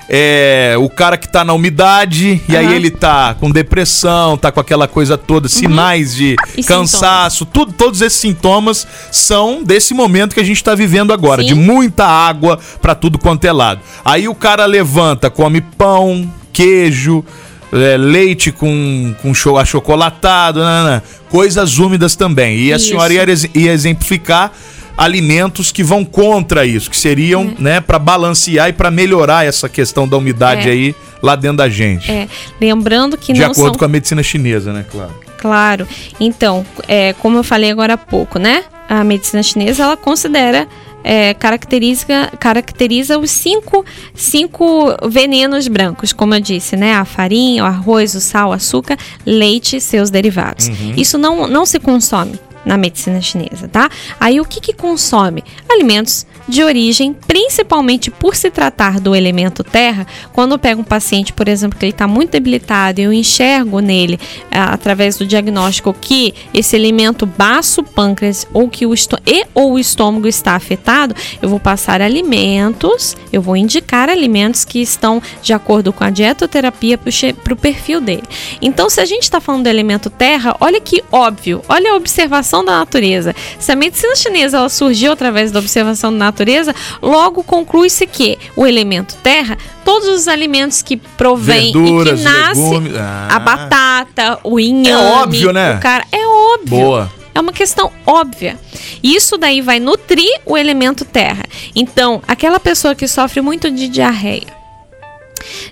[0.07, 4.59] é, o cara que tá na umidade e aí ele tá com depressão, tá com
[4.59, 6.35] aquela coisa toda, sinais de Uhum.
[6.57, 11.41] E cansaço, tudo, todos esses sintomas são desse momento que a gente tá vivendo agora,
[11.41, 11.49] Sim.
[11.49, 13.81] de muita água pra tudo quanto é lado.
[14.03, 17.23] Aí o cara levanta, come pão, queijo,
[17.71, 22.57] é, leite com, com cho achocolatado, nanana, coisas úmidas também.
[22.57, 22.87] E a Isso.
[22.87, 24.51] senhora ia, ia exemplificar
[24.97, 30.07] alimentos que vão contra isso, que seriam, né, para balancear e para melhorar essa questão
[30.07, 30.71] da umidade É.
[30.71, 32.11] aí lá dentro da gente.
[32.11, 32.27] É,
[32.59, 35.25] lembrando que de não acordo são com a medicina chinesa, né, claro.
[35.37, 35.87] Claro.
[36.19, 38.63] Então, é, como eu falei agora há pouco, né?
[38.89, 40.67] A medicina chinesa ela considera
[41.03, 43.85] é, caracteriza, caracteriza os cinco,
[44.15, 46.95] cinco venenos brancos, como eu disse, né?
[46.95, 50.71] A farinha, o arroz, o sal, o açúcar, leite e seus derivados.
[50.97, 53.89] Isso não, não se consome na medicina chinesa, tá?
[54.19, 55.43] Aí o que, que consome?
[55.69, 60.05] Alimentos de origem, principalmente por se tratar do elemento terra.
[60.31, 64.19] Quando eu pego um paciente, por exemplo, que ele está muito debilitado, eu enxergo nele,
[64.51, 68.93] ah, através do diagnóstico, que esse elemento baço pâncreas ou que o
[69.25, 74.79] e ou o estômago está afetado, eu vou passar alimentos, eu vou indicar alimentos que
[74.79, 78.23] estão de acordo com a dietoterapia para o perfil dele.
[78.61, 82.54] Então, se a gente está falando do elemento terra, olha que óbvio, olha a observação
[82.63, 83.35] da natureza.
[83.59, 88.65] Se a medicina chinesa ela surgiu através da observação da natureza, logo conclui-se que o
[88.65, 93.27] elemento terra, todos os alimentos que provém Verduras, e que nasce legumes, ah.
[93.31, 95.75] a batata, o inhame, É óbvio, né?
[95.75, 96.79] o cara, é óbvio.
[96.79, 97.11] Boa.
[97.33, 98.57] É uma questão óbvia.
[99.03, 101.43] Isso daí vai nutrir o elemento terra.
[101.75, 104.54] Então, aquela pessoa que sofre muito de diarreia,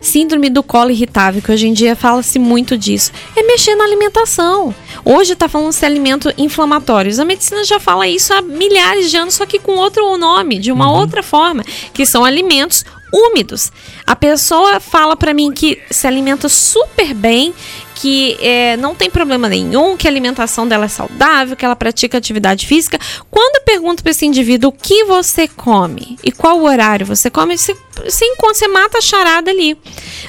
[0.01, 4.74] Síndrome do colo irritável, que hoje em dia fala-se muito disso, é mexer na alimentação.
[5.03, 7.20] Hoje está falando se alimentos inflamatórios.
[7.20, 10.72] A medicina já fala isso há milhares de anos, só que com outro nome, de
[10.72, 13.72] uma outra forma, que são alimentos úmidos.
[14.07, 17.53] A pessoa fala para mim que se alimenta super bem,
[17.95, 22.18] que é, não tem problema nenhum, que a alimentação dela é saudável, que ela pratica
[22.18, 22.99] atividade física.
[23.30, 27.57] Quando eu pergunto para esse indivíduo o que você come e qual horário você come,
[27.57, 29.78] você, você, encontra- você mata a charada ali.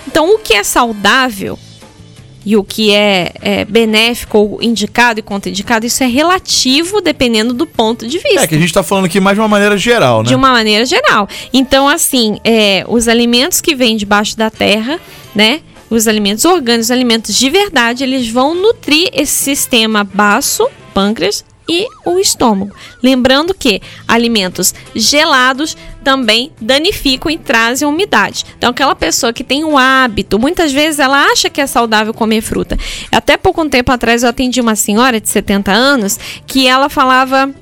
[0.07, 1.59] Então, o que é saudável
[2.45, 7.67] e o que é, é benéfico ou indicado e contraindicado, isso é relativo dependendo do
[7.67, 10.23] ponto de vista É que a gente tá falando aqui mais de uma maneira geral,
[10.23, 10.29] né?
[10.29, 11.29] de uma maneira geral.
[11.53, 15.01] Então, assim, é, os alimentos que vêm debaixo da terra,
[15.35, 15.61] né?
[15.89, 21.87] Os alimentos orgânicos, os alimentos de verdade, eles vão nutrir esse sistema baço, pâncreas e
[22.05, 22.75] o estômago.
[23.03, 28.45] Lembrando que alimentos gelados também danificam e trazem umidade.
[28.57, 32.43] Então, aquela pessoa que tem o hábito, muitas vezes ela acha que é saudável comer
[32.43, 32.79] fruta.
[33.11, 37.55] Até pouco tempo atrás eu atendi uma senhora de 70 anos que ela falava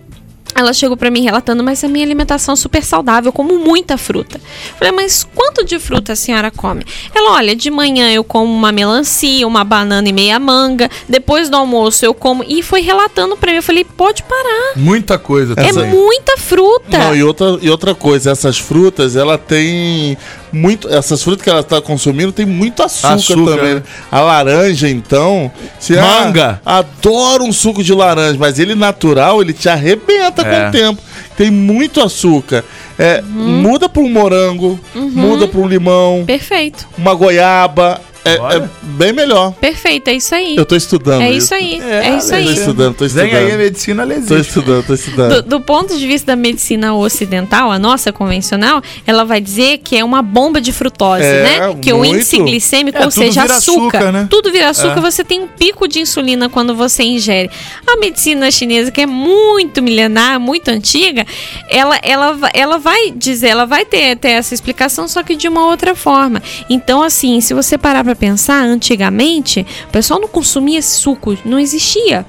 [0.55, 3.97] ela chegou pra mim relatando, mas a minha alimentação é super saudável, eu como muita
[3.97, 4.41] fruta.
[4.79, 6.85] Falei, mas quanto de fruta a senhora come?
[7.15, 11.57] Ela, olha, de manhã eu como uma melancia, uma banana e meia manga, depois do
[11.57, 12.45] almoço eu como.
[12.47, 14.73] E foi relatando pra mim, eu falei, pode parar.
[14.77, 15.91] Muita coisa É também.
[15.91, 16.99] muita fruta.
[16.99, 20.17] Não, e outra, e outra coisa, essas frutas, ela tem
[20.53, 20.89] muito.
[20.93, 23.75] Essas frutas que ela está consumindo tem muito açúcar, Açúcar, também.
[23.77, 23.83] né?
[24.11, 25.51] A laranja, então.
[25.79, 26.61] Se Manga.
[26.65, 30.45] Adoro um suco de laranja, mas ele natural, ele te arrebenta É.
[30.63, 31.03] com o tempo.
[31.37, 32.65] Tem muito açúcar.
[32.99, 33.63] É, Uhum.
[33.63, 36.87] Muda para um morango, muda para um limão, Perfeito.
[36.99, 38.01] uma goiaba.
[38.25, 39.53] É, é bem melhor.
[39.55, 40.57] Perfeito, é isso aí.
[40.57, 41.23] Eu tô estudando.
[41.23, 42.53] É isso aí, é, isso Tô aí.
[42.55, 43.29] estudando, tô estudando.
[43.31, 44.41] Vem aí a medicina Tô lesística.
[44.41, 45.43] estudando, tô estudando.
[45.43, 49.97] Do, do ponto de vista da medicina ocidental, a nossa convencional, ela vai dizer que
[49.97, 51.75] é uma bomba de frutose, É, né?
[51.83, 52.15] Que o muito.
[52.15, 54.27] índice glicêmico, É, ou tudo seja, vira açúcar, açúcar, né?
[54.31, 55.01] tudo vira açúcar, É.
[55.01, 57.51] você tem um pico de insulina quando você ingere.
[57.87, 61.27] A medicina chinesa, que é muito milenar, muito antiga,
[61.69, 65.67] ela, ela, ela vai dizer, ela vai ter, ter essa explicação, só que de uma
[65.67, 66.41] outra forma.
[66.71, 71.59] Então, assim, se você parar pra pensar, antigamente, o pessoal não consumia esse suco, não
[71.59, 72.27] existia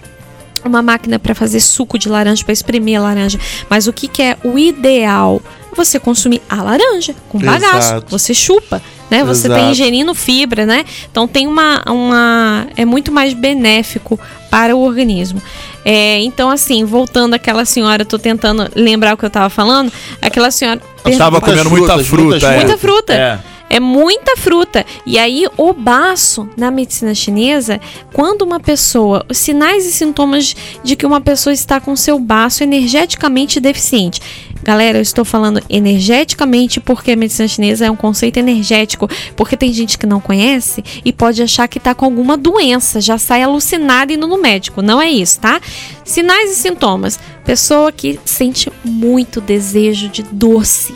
[0.66, 3.40] uma máquina para fazer suco de laranja, para espremer a laranja.
[3.70, 5.42] Mas o que, que é o ideal?
[5.76, 7.78] Você consumir a laranja com bagaço.
[7.78, 8.06] Exato.
[8.12, 9.24] Você chupa, né?
[9.24, 9.72] Você está Exato.
[9.72, 10.86] ingerindo fibra, né?
[11.12, 12.68] Então tem uma, uma.
[12.78, 14.20] É muito mais benéfico
[14.52, 15.42] para o organismo.
[15.84, 19.92] É, então, assim, voltando àquela senhora, eu tô tentando lembrar o que eu tava falando.
[20.22, 20.80] Aquela senhora.
[21.18, 22.24] Tava Muitas comendo muita fruta.
[22.24, 22.56] muitas é.
[22.56, 23.14] Muita fruta.
[23.14, 23.40] É.
[23.74, 24.86] É muita fruta.
[25.04, 27.82] E aí, o baço, na medicina chinesa,
[28.14, 29.26] quando uma pessoa.
[29.28, 34.22] Os sinais e sintomas de que uma pessoa está com seu baço energeticamente deficiente.
[34.62, 39.10] Galera, eu estou falando energeticamente porque a medicina chinesa é um conceito energético.
[39.36, 43.18] Porque tem gente que não conhece e pode achar que está com alguma doença, já
[43.18, 44.84] sai alucinada indo no médico.
[44.84, 45.60] Não é isso, tá?
[46.06, 47.20] Sinais e sintomas.
[47.44, 50.94] Pessoa que sente muito desejo de doce.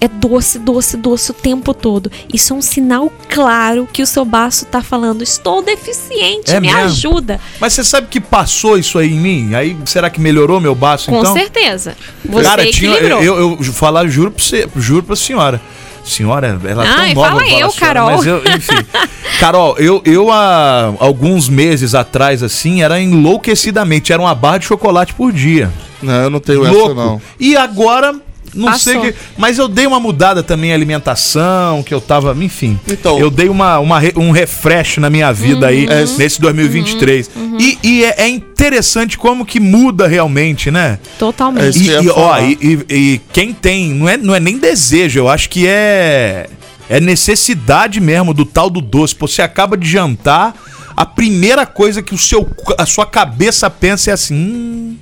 [0.00, 2.10] É doce, doce, doce o tempo todo.
[2.32, 6.66] Isso é um sinal claro que o seu baço tá falando: estou deficiente, É me
[6.68, 6.82] mesmo?
[6.82, 7.40] ajuda.
[7.60, 9.54] Mas você sabe que passou isso aí em mim?
[9.54, 11.32] Aí será que melhorou meu baço Com então?
[11.32, 11.96] certeza.
[12.24, 13.22] Você Cara, tinha, equilibrou.
[13.22, 15.60] eu, eu falar, juro pra você, juro pra senhora.
[16.04, 17.28] Senhora, ela é tão Ai, nova.
[17.30, 18.10] fala eu eu, senhora, Carol.
[18.10, 18.86] Mas eu, enfim.
[19.40, 24.12] Carol, eu, eu há alguns meses atrás, assim, era enlouquecidamente.
[24.12, 25.72] Era uma barra de chocolate por dia.
[26.02, 26.84] Não, eu não tenho Louco.
[26.90, 27.22] essa, não.
[27.40, 28.14] E agora,
[28.54, 28.92] não Passou.
[29.02, 29.18] sei que.
[29.36, 32.34] Mas eu dei uma mudada também em alimentação, que eu tava.
[32.42, 32.78] Enfim.
[32.88, 36.04] Então- Eu dei uma, uma um refresh na minha vida aí É.
[36.18, 37.30] nesse 2023.
[37.34, 37.58] Uhum.
[37.60, 40.98] E, e é, é interessante como que muda realmente, né?
[41.18, 41.90] Totalmente.
[41.90, 45.18] É E, e, ó, e, e- e quem tem, não é, não é nem desejo,
[45.20, 46.48] eu acho que é
[46.88, 49.14] é necessidade mesmo do tal do doce.
[49.14, 50.54] Pô, Você acaba de jantar,
[50.94, 52.46] a primeira coisa que o seu,
[52.78, 54.96] a sua cabeça pensa é assim: "Hum,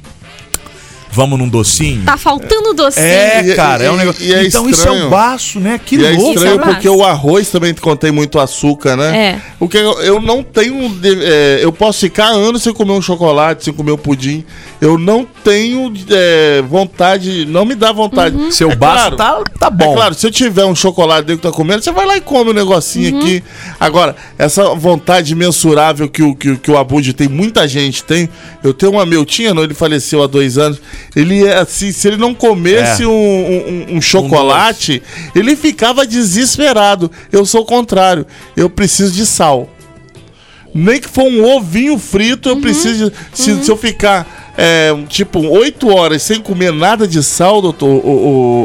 [1.12, 2.02] vamos num docinho?
[2.04, 3.04] Tá faltando docinho.
[3.06, 4.24] É, E- cara, e- é um negócio.
[4.24, 5.06] e é então isso é estranho.
[5.06, 5.78] um baço, né?
[5.84, 6.32] Que e é louco.
[6.34, 7.00] estranho é porque massa.
[7.00, 9.16] o arroz também contém muito açúcar, né?
[9.16, 9.40] É.
[9.60, 10.90] O que eu, eu não tenho.
[11.04, 14.44] é, eu posso ficar anos sem comer um chocolate, sem comer um pudim.
[14.80, 17.44] Eu não tenho é, vontade.
[17.46, 18.34] Não me dá vontade.
[18.36, 18.50] Uhum.
[18.50, 19.92] Seu É baço claro, tá, tá bom.
[19.92, 22.20] É claro, se eu tiver um chocolate dentro que tá comendo, você vai lá e
[22.20, 23.20] come um negocinho Uhum.
[23.20, 23.42] aqui.
[23.78, 28.28] Agora, essa vontade mensurável que o, que, que o Abud tem, muita gente tem.
[28.62, 30.80] Eu tenho um amigo, tinha, não, ele faleceu há dois anos.
[31.14, 33.06] Ele é assim, se ele não comesse É.
[33.06, 33.10] um,
[33.90, 35.02] um- um chocolate,
[35.34, 37.10] ele ficava desesperado.
[37.30, 38.26] Eu sou o contrário.
[38.56, 39.68] Eu preciso de sal.
[40.74, 43.10] Nem que for um ovinho frito, eu preciso.
[43.10, 47.88] de- se, se eu ficar, é, tipo, oito horas sem comer nada de sal, doutor,
[47.88, 48.08] o,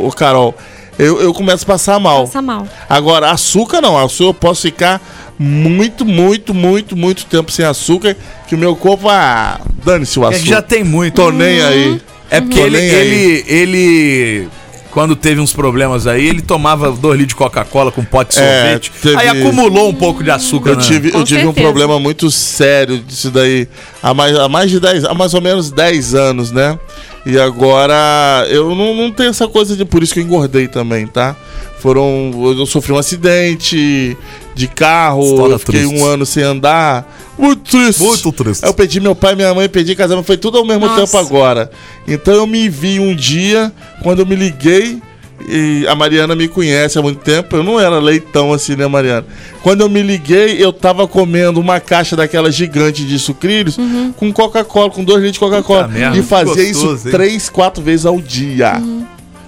[0.03, 0.55] o, o Carol,
[0.97, 2.23] eu, eu começo a passar mal.
[2.25, 2.65] Passa mal.
[2.89, 3.97] Agora, açúcar não.
[3.97, 5.01] Açúcar eu posso ficar
[5.37, 8.15] muito, muito, muito, muito tempo sem açúcar,
[8.47, 10.43] que o meu corpo, ah, dane-se o É açúcar.
[10.43, 11.15] que já tem muito.
[11.15, 12.01] Tô nem aí.
[12.29, 14.47] É porque ele, ele, ele,
[14.91, 18.61] quando teve uns problemas aí, ele tomava dois litros de Coca-Cola com pote de É,
[18.61, 18.91] sorvete.
[19.01, 20.71] teve Aí acumulou um pouco de açúcar.
[20.71, 20.81] Eu né?
[20.83, 23.67] tive, Com eu tive um problema muito sério disso daí
[24.03, 26.77] há mais, há mais de 10, há mais ou menos 10 anos, né?
[27.25, 31.05] E agora eu não, não tenho essa coisa de por isso que eu engordei também,
[31.05, 31.35] tá?
[31.79, 32.31] Foram.
[32.57, 34.17] Eu sofri um acidente
[34.57, 35.95] de carro, História eu fiquei triste.
[35.95, 37.07] um ano sem andar.
[37.37, 38.01] Muito triste.
[38.01, 38.65] Muito triste.
[38.65, 41.01] Aí eu pedi meu pai, minha mãe, pedi casamento, foi tudo ao mesmo Nossa.
[41.01, 41.69] tempo agora.
[42.07, 44.99] Então eu me vi um dia, quando eu me liguei,
[45.47, 49.25] e a Mariana me conhece há muito tempo, eu não era leitão assim, né, Mariana?
[49.61, 53.77] Quando eu me liguei, eu tava comendo uma caixa daquela gigante de sucrilhos
[54.17, 55.91] com Coca-Cola, com dois litros de Coca-Cola.
[56.17, 57.11] E fazia gostoso, isso hein?
[57.11, 58.81] três, quatro vezes ao dia.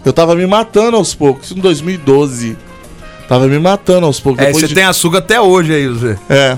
[0.06, 2.56] Eu tava me matando aos poucos, isso em 2012.
[3.30, 4.44] Tava me matando aos poucos.
[4.44, 6.18] É, você de- tem açúcar até hoje aí, Zé.
[6.30, 6.58] é.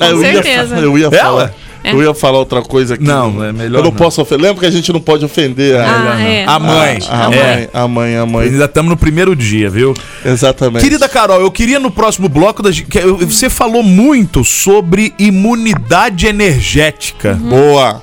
[0.00, 0.74] Aí eu ia, certeza.
[0.76, 1.54] fa- eu ia É, falar.
[1.84, 1.92] É.
[1.92, 3.04] Eu ia falar outra coisa aqui.
[3.04, 3.96] Não, é melhor Eu não, não.
[3.96, 4.42] posso ofender.
[4.48, 6.44] Lembra que a gente não pode ofender a, Ah, é.
[6.44, 6.98] A mãe.
[7.08, 7.36] a, a É.
[7.56, 8.48] mãe, a mãe, a mãe.
[8.48, 9.94] Ainda estamos no primeiro dia, viu?
[10.24, 10.82] Exatamente.
[10.82, 12.62] Querida Carol, eu queria no próximo bloco.
[12.64, 12.70] Da,
[13.20, 17.34] você falou muito sobre imunidade energética.
[17.34, 18.02] Boa.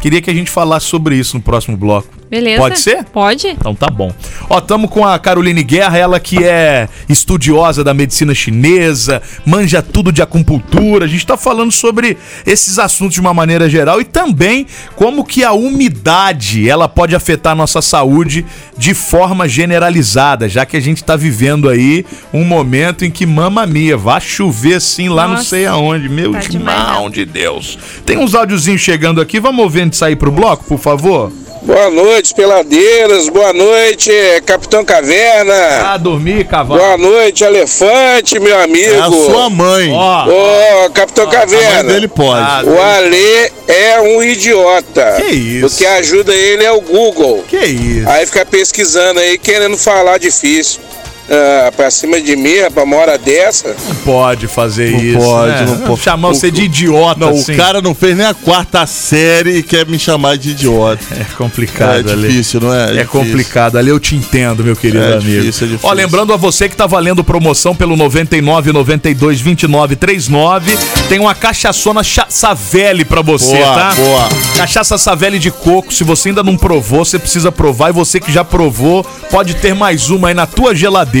[0.00, 2.08] Queria que a gente falasse sobre isso no próximo bloco.
[2.34, 2.58] Beleza?
[2.58, 3.04] Pode ser?
[3.04, 3.46] Pode.
[3.46, 4.12] Então tá bom.
[4.50, 10.10] Ó, tamo com a Caroline Guerra, ela que é estudiosa da medicina chinesa, manja tudo
[10.10, 11.04] de acupuntura.
[11.04, 14.66] A gente tá falando sobre esses assuntos de uma maneira geral e também
[14.96, 18.44] como que a umidade, ela pode afetar a nossa saúde
[18.76, 23.64] de forma generalizada, já que a gente tá vivendo aí um momento em que mama
[23.64, 26.08] mia, vai chover assim lá não Nossa, sei aonde.
[26.08, 27.78] Meu tá demais, irmão de Deus.
[28.04, 31.43] Tem uns áudiozinhos chegando aqui, vamos ouvir antes de sair pro bloco, por favor?
[31.64, 33.30] Boa noite, peladeiras.
[33.30, 34.10] Boa noite,
[34.44, 35.54] Capitão Caverna.
[35.82, 36.78] Ah, dormir, cavalo.
[36.78, 38.92] Boa noite, Elefante, meu amigo.
[38.92, 39.90] É a sua mãe.
[39.90, 40.26] Ó.
[40.28, 41.82] Ô, Capitão A Caverna.
[41.84, 42.68] mãe dele pode.
[42.68, 45.14] O Alê é um idiota.
[45.16, 45.66] Que isso?
[45.66, 47.42] O que ajuda ele é o Google.
[47.48, 48.08] Que isso?
[48.10, 50.80] Aí fica pesquisando aí, querendo falar difícil.
[51.28, 53.68] Ah, pra cima de mim, pra uma hora dessa.
[53.88, 55.18] Não pode fazer Não isso.
[55.18, 55.66] pode, né?
[55.66, 56.00] não pode.
[56.02, 57.54] Chamar O- você de idiota, Não, assim.
[57.54, 61.02] o cara não fez nem a quarta série e quer me chamar de idiota.
[61.18, 62.28] É complicado É ali.
[62.28, 62.82] difícil, não é?
[62.82, 63.06] É, difícil.
[63.08, 63.78] complicado.
[63.78, 65.22] Ali eu te entendo, meu querido É amigo.
[65.22, 65.88] difícil, é difícil.
[65.88, 70.76] Ó, lembrando a você que tá valendo promoção pelo 99 92 29 39,
[71.08, 73.94] tem uma cachaçona Cha- Savelli pra você, Boa, tá?
[73.94, 74.28] boa.
[74.58, 75.92] Cachaça Savelli de coco.
[75.92, 77.88] Se você ainda não provou, você precisa provar.
[77.88, 81.13] E você que já provou, pode ter mais uma aí na tua geladeira.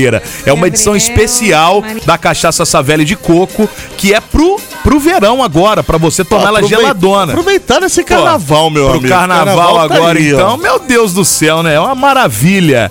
[0.44, 5.82] É uma edição especial da cachaça Savelli de coco, que é pro, pro verão agora,
[5.82, 7.32] pra você tomar ela geladona.
[7.32, 9.08] Aproveitar esse Pô, carnaval, meu pro amigo.
[9.08, 10.56] carnaval, tá agora, aí, então.
[10.56, 11.74] Meu Deus do céu, né?
[11.74, 12.90] É uma maravilha.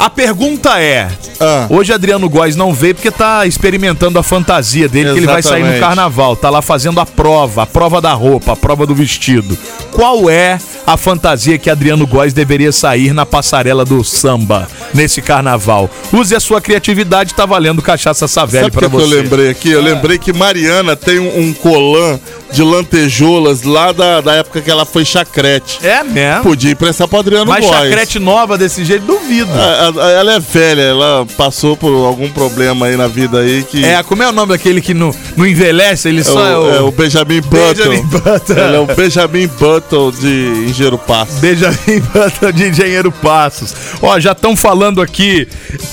[0.00, 1.66] A pergunta é: Ah.
[1.68, 5.60] hoje Adriano Góes não veio porque tá experimentando a fantasia dele, que ele vai sair
[5.60, 5.80] no Exatamente.
[5.80, 6.34] carnaval.
[6.36, 9.58] Tá lá fazendo a prova, a prova da roupa, a prova do vestido.
[9.92, 15.90] Qual é a fantasia que Adriano Góes deveria sair na passarela do samba nesse carnaval?
[16.10, 19.14] Use a sua criatividade, tá valendo cachaça Savelli Sabe o pra que, eu você.
[19.22, 19.70] lembrei aqui?
[19.70, 22.18] Eu lembrei que Mariana tem um, um colã
[22.52, 25.78] de lantejoulas lá da, da época que ela foi chacrete.
[25.82, 26.42] É mesmo?
[26.42, 27.76] Podia emprestar pro Adriano Mas Góes.
[27.84, 29.50] chacrete nova desse jeito, duvido.
[29.52, 33.84] A- a- Ela é velha, ela passou por algum problema aí na vida aí que.
[33.84, 36.08] É, como é o nome daquele que não, não envelhece?
[36.08, 37.74] Ele É só é o, o, é o Benjamin Button.
[37.74, 38.52] Benjamin Button.
[38.52, 41.32] Ele é o Benjamin Button de Engenheiro Passo.
[41.40, 43.74] Benjamin Button de Engenheiro Passos.
[44.02, 45.46] Ó, já estão falando aqui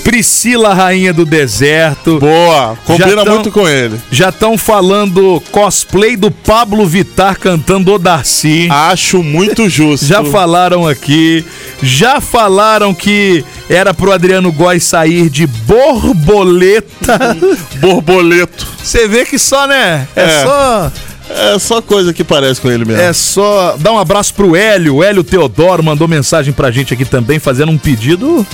[0.04, 2.18] Priscila Rainha do Deserto.
[2.18, 3.98] Boa, combina tão- muito com ele.
[4.10, 8.68] Já estão falando cosplay do Pablo Vittar cantando o Darcy.
[8.70, 10.06] Acho muito justo.
[10.06, 11.44] Já falaram aqui,
[11.82, 17.36] já falaram que era pro Adriano Góes sair de borboleta.
[17.76, 18.66] Borboleto.
[18.82, 20.08] Você vê que só, né?
[20.16, 20.44] É, É.
[20.44, 20.92] só.
[21.30, 23.02] É só coisa que parece com ele mesmo.
[23.02, 24.96] É só dar um abraço pro Hélio.
[24.96, 28.46] O Hélio Teodoro mandou mensagem pra gente aqui também, fazendo um pedido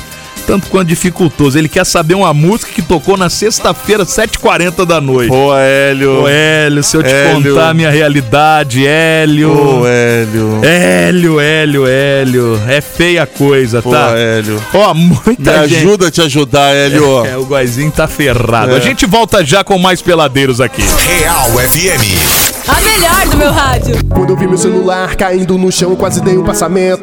[0.47, 1.59] tanto quanto dificultoso.
[1.59, 5.33] Ele quer saber uma música que tocou na sexta-feira, 7h40 da noite.
[5.33, 6.23] Ô, Hélio.
[6.23, 7.55] Ô, Hélio, se eu te Hélio.
[7.55, 9.51] contar a minha realidade, Hélio.
[9.81, 10.61] Ô, Hélio.
[10.63, 12.61] Hélio, Hélio, Hélio.
[12.69, 14.13] É feia coisa, Pô, tá?
[14.17, 14.63] Hélio.
[14.73, 15.81] Ó, Me muita gente.
[15.81, 17.25] ajuda a te ajudar, Hélio.
[17.25, 18.73] É, o Guazinho tá ferrado.
[18.73, 18.77] É.
[18.77, 20.83] A gente volta já com mais peladeiros aqui.
[20.83, 22.45] Real FM.
[22.69, 23.95] A melhor do meu rádio.
[24.15, 27.03] Quando eu vi meu celular caindo no chão, quase dei um passamento.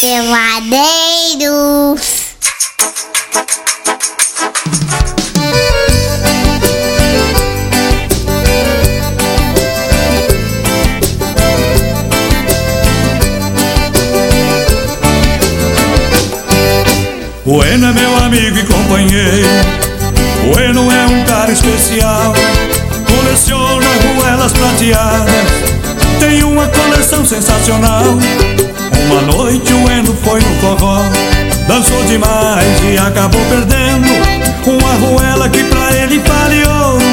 [0.00, 0.78] Peladeiros.
[17.44, 19.48] O Eno é meu amigo e companheiro.
[20.54, 22.32] O Eno é um cara especial.
[23.06, 25.34] Coleciona ruelas prateadas.
[26.20, 28.04] Tem uma coleção sensacional.
[29.10, 31.00] Uma noite o Eno foi no forró.
[31.66, 34.06] Dançou demais e acabou perdendo.
[34.66, 37.04] Uma ruela que pra ele vale ouro.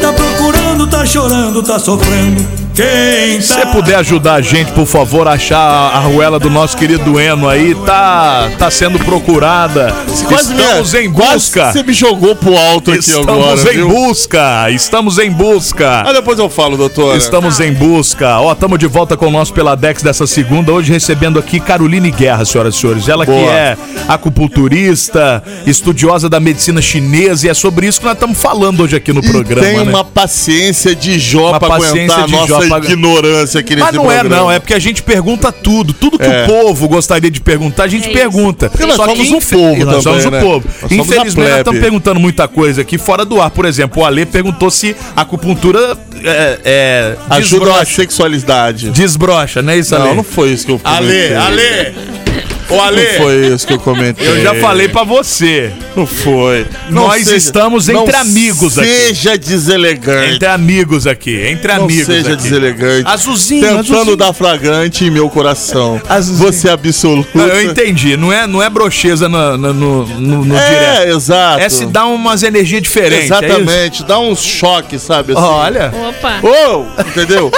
[0.00, 2.63] Tá procurando, tá chorando, tá sofrendo.
[2.74, 6.76] Quem Se você puder ajudar a gente, por favor, a achar a arruela do nosso
[6.76, 9.94] querido Eno aí, tá, tá sendo procurada.
[10.26, 11.72] Quase Estamos me- em quase busca.
[11.72, 13.72] Você me jogou pro alto aqui Estamos agora.
[13.72, 13.88] em viu?
[13.88, 14.70] busca.
[14.70, 16.02] Estamos em busca.
[16.04, 17.16] Ah, depois eu falo, doutora.
[17.16, 18.40] Estamos em busca.
[18.40, 20.72] Ó, estamos de volta com o nosso Peladex dessa segunda.
[20.72, 23.08] Hoje recebendo aqui Caroline Guerra, senhoras e senhores.
[23.08, 23.52] Ela que Boa.
[23.52, 23.76] é
[24.08, 27.46] acupunturista, estudiosa da medicina chinesa.
[27.46, 29.64] E é sobre isso que nós estamos falando hoje aqui no programa.
[29.64, 29.82] Tem né?
[29.82, 34.18] uma paciência de Jó paciência aguentar a nossa Pra- ignorância aqui nesse Mas não é,
[34.18, 34.42] programa.
[34.44, 34.50] não.
[34.52, 35.92] É porque a gente pergunta tudo.
[35.92, 36.44] Tudo que É.
[36.44, 38.68] o povo gostaria de perguntar, a gente É pergunta.
[38.70, 40.40] Porque nós somos um infe- povo Nós somos também, um né?
[40.52, 40.66] povo.
[40.66, 43.50] Nós somos a Infelizmente, nós estamos perguntando muita coisa aqui fora do ar.
[43.50, 47.84] Por exemplo, o Ale perguntou se a acupuntura é, é, Ajuda na desbrocha.
[47.96, 48.90] sexualidade.
[48.90, 50.04] Desbrocha, não é isso, Ale?
[50.08, 51.36] Não, não foi isso que eu Ale, comentei.
[51.36, 52.23] Ale!
[52.68, 53.02] Ô, Ale!
[53.02, 54.26] Não foi isso que eu comentei.
[54.26, 55.70] Eu já falei pra você.
[55.94, 56.66] Não foi.
[56.90, 58.88] Nós estamos entre não amigos aqui.
[58.88, 60.34] Seja deselegante.
[60.34, 62.42] Entre amigos aqui, entre Não amigos seja aqui.
[62.42, 63.08] deselegante.
[63.08, 64.16] Azulzinho, Tentando azulzinho.
[64.16, 66.00] dar flagrante em meu coração.
[66.38, 67.28] Você é absoluto.
[67.34, 70.68] Não, eu entendi, não é, não é brocheza no, no, no, no- no É,
[71.02, 71.16] direto.
[71.16, 71.60] exato.
[71.60, 73.30] É se dar umas energias diferentes.
[73.30, 73.34] é?
[73.44, 74.04] Exatamente.
[74.04, 75.32] Dá uns choques, sabe?
[75.32, 75.42] assim.
[75.42, 75.92] Olha.
[76.08, 77.50] Opa, Oh, entendeu?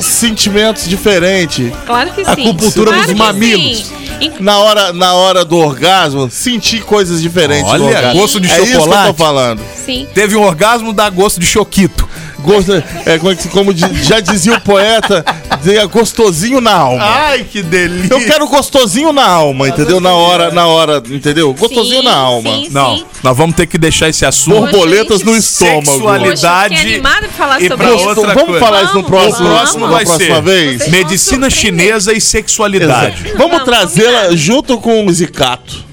[0.00, 1.72] Sentimentos diferentes.
[1.86, 2.30] claro que sim.
[2.48, 3.78] Acupuntura claro nos mamilos.
[3.86, 4.04] sim.
[4.38, 7.70] Na hora, na hora do orgasmo, sentir coisas diferentes.
[7.70, 9.08] Olha, gosto de é isso que eu chocolate.
[9.08, 9.60] tô falando.
[9.84, 10.06] Sim.
[10.14, 12.08] Teve um orgasmo, dá gosto de choquito.
[12.44, 12.72] Gosto,
[13.06, 13.72] é, como, que- como
[14.02, 15.24] já dizia o poeta,
[15.62, 17.02] dizia gostosinho na alma.
[17.04, 18.12] Ai, que delícia.
[18.12, 19.98] Eu quero gostosinho na alma, entendeu?
[20.00, 21.52] Na hora, na hora, entendeu?
[21.54, 22.50] Gostosinho Sim, na alma.
[22.50, 23.04] sim, Não, sim.
[23.22, 24.60] nós vamos ter que deixar esse assunto.
[24.70, 25.86] Borboletas no estômago.
[25.86, 26.74] sexualidade.
[26.76, 28.08] Poxa, pra falar e sobre pra isso.
[28.08, 28.60] outra Vamos coisa.
[28.60, 29.80] falar isso no Vamos, próximo, vamos.
[29.80, 30.78] na vai próxima ser vez?
[30.78, 33.32] Vocês Medicina chinesa e sexualidade.
[33.36, 35.84] Vamos Vamos, trazê-la junto com o Zicato.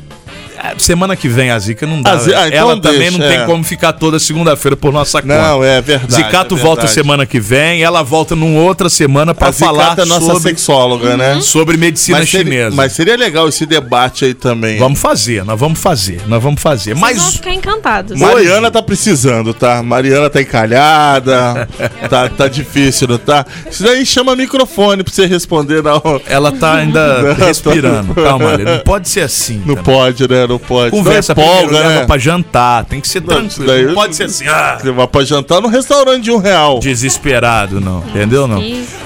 [0.64, 2.12] É, Semana que vem a Zica não dá.
[2.14, 2.38] A Zi- velho.
[2.40, 3.38] ah, então Ela também deixa, não é.
[3.38, 5.36] tem como ficar toda segunda-feira por nossa conta.
[5.38, 6.14] Não, é verdade.
[6.14, 6.94] Zicato é volta verdade.
[6.94, 10.42] semana que vem, ela volta numa outra semana pra A Zicato falar é nossa sobre,
[10.50, 11.40] sexóloga, né?
[11.42, 12.76] sobre medicina Mas seria, chinesa.
[12.76, 14.78] mas seria legal esse debate aí também.
[14.78, 16.96] Vamos fazer, nós vamos fazer, nós vamos fazer.
[16.96, 18.20] Vocês vão Mas ficar encantados.
[18.20, 19.82] Mariana tá precisando, tá?
[19.82, 21.68] Mariana tá encalhada,
[22.10, 23.46] tá, tá difícil, não tá?
[23.70, 26.22] Isso daí chama microfone pra você responder na hora.
[26.28, 28.14] ela tá ainda tá- respirando.
[28.16, 29.58] Calma, não pode ser assim.
[29.66, 29.84] Não também.
[29.84, 30.48] pode, né?
[30.52, 30.92] Não pode.
[30.92, 32.06] Conversa Não é primeiro, né?
[32.06, 33.68] pra jantar, tem que ser Não, tranquilo.
[33.68, 36.80] daí- Não pode ser assim, ah, Você vai pra jantar no restaurante de um real.
[36.80, 38.04] desesperado, não.
[38.10, 38.62] Entendeu, não?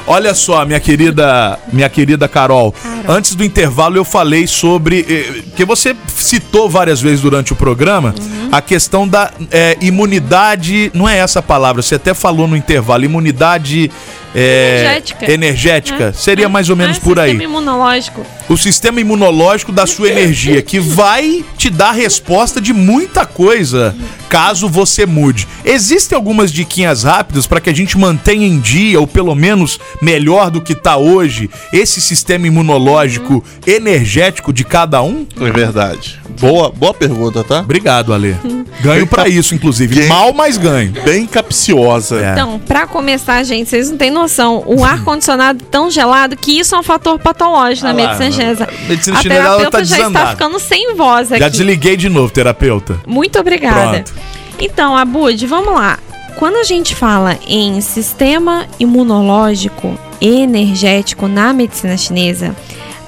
[0.08, 2.74] Olha só, minha querida, minha querida Carol.
[3.08, 8.14] Antes do intervalo eu falei sobre eh, que você citou várias vezes durante o programa
[8.20, 8.50] Uhum.
[8.52, 10.92] a questão da eh, imunidade.
[10.94, 11.82] Não é essa a palavra.
[11.82, 13.04] Você até falou no intervalo.
[13.04, 13.92] Imunidade
[14.36, 15.32] eh, Energética.
[15.32, 16.04] energética.
[16.10, 16.48] É, Seria é.
[16.48, 17.32] mais ou menos É, por aí.
[17.32, 18.26] Sistema imunológico.
[18.50, 23.96] o sistema imunológico da sua energia, que vai te dar resposta de muita coisa
[24.30, 25.48] caso você mude.
[25.64, 30.52] Existem algumas diquinhas rápidas para que a gente mantenha em dia, ou pelo menos melhor
[30.52, 35.26] do que tá hoje, esse sistema imunológico energético de cada um?
[35.40, 36.20] É verdade.
[36.40, 37.60] Boa, boa pergunta, tá?
[37.60, 38.36] Obrigado, Ale.
[38.82, 39.96] Ganho para isso, inclusive.
[39.96, 40.92] Quem- Mal, mas ganho.
[41.06, 42.20] Bem capciosa.
[42.20, 42.32] É.
[42.34, 44.25] Então, pra começar, gente, vocês não têm noção.
[44.66, 48.70] O ar-condicionado tão gelado que isso é um fator patológico na Ah lá, medicina chinesa.
[48.88, 51.40] medicina A terapeuta tá já está ficando sem voz aqui.
[51.40, 53.00] Já desliguei de novo, terapeuta.
[53.06, 54.04] Muito obrigada.
[54.04, 54.14] Pronto.
[54.60, 56.00] Então, Abud, vamos lá.
[56.38, 62.56] Quando a gente fala em sistema imunológico energético na medicina chinesa,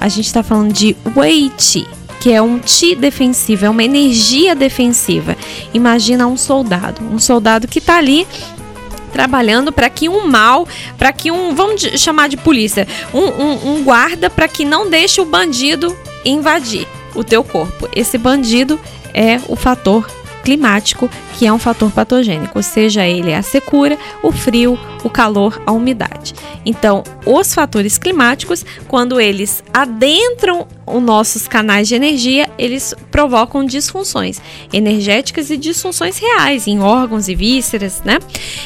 [0.00, 1.86] a gente está falando de Wei Qi,
[2.20, 5.36] que é um Qi defensivo, é uma energia defensiva.
[5.74, 8.26] Imagina um soldado, um soldado que está ali
[9.08, 13.82] trabalhando para que um mal, para que um, vamos chamar de polícia, um, um- um
[13.84, 17.88] guarda para que não deixe o bandido invadir o teu corpo.
[17.94, 18.78] Esse bandido
[19.14, 20.08] é o fator
[20.48, 25.72] climático, que é um fator patogênico, seja ele a secura, o frio, o calor, a
[25.72, 26.34] umidade.
[26.64, 34.40] Então, os fatores climáticos, quando eles adentram os nossos canais de energia, eles provocam disfunções
[34.72, 38.18] energéticas e disfunções reais em órgãos e vísceras, né?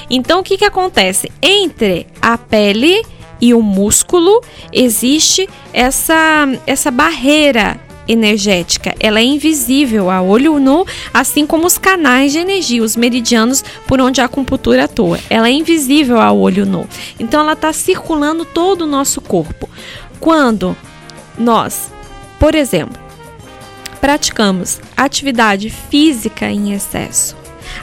[0.08, 1.32] Então, o que que acontece?
[1.42, 3.02] Entre a pele
[3.40, 4.40] e o músculo
[4.72, 8.94] existe essa, essa barreira energética.
[8.98, 14.00] Ela é invisível a olho nu, assim como os canais de energia, os meridianos por
[14.00, 15.18] onde a acupuntura atua.
[15.30, 16.86] Ela é invisível a olho nu.
[17.18, 19.68] Então ela está circulando todo o nosso corpo.
[20.20, 20.76] Quando
[21.38, 21.90] nós,
[22.38, 23.00] por exemplo,
[24.00, 27.36] praticamos atividade física em excesso,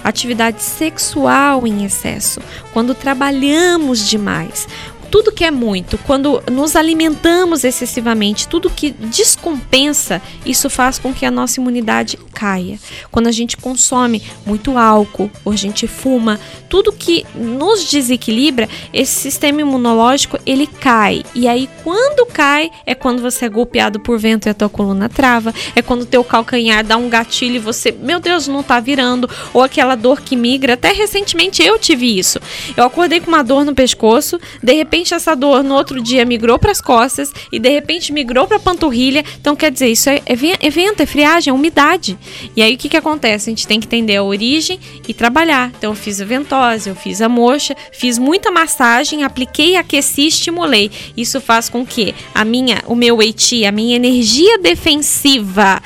[0.03, 2.41] atividade sexual em excesso,
[2.73, 4.67] quando trabalhamos demais,
[5.09, 11.25] tudo que é muito, quando nos alimentamos excessivamente, tudo que descompensa, isso faz com que
[11.25, 12.79] a nossa imunidade caia.
[13.11, 16.39] Quando a gente consome muito álcool, ou a gente fuma,
[16.69, 21.23] tudo que nos desequilibra, esse sistema imunológico ele cai.
[21.33, 25.09] E aí quando cai é quando você é golpeado por vento e a tua coluna
[25.09, 29.29] trava, é quando teu calcanhar dá um gatilho e você, meu Deus, não tá virando,
[29.53, 30.73] ou aquela dor que migra.
[30.73, 32.39] Até recentemente eu tive isso.
[32.77, 36.59] Eu acordei com uma dor no pescoço, de repente essa dor no outro dia migrou
[36.59, 39.23] para as costas e de repente migrou para a panturrilha.
[39.39, 42.17] Então quer dizer, isso é, é ven- vento, é friagem, é umidade.
[42.55, 43.49] E aí o que que acontece?
[43.49, 45.71] A gente tem que entender a origem e trabalhar.
[45.77, 50.91] Então eu fiz a ventose, eu fiz a moxa, fiz muita massagem, apliquei, aqueci, estimulei.
[51.15, 55.81] Isso faz com que a minha, o meu Eiti, a minha energia defensiva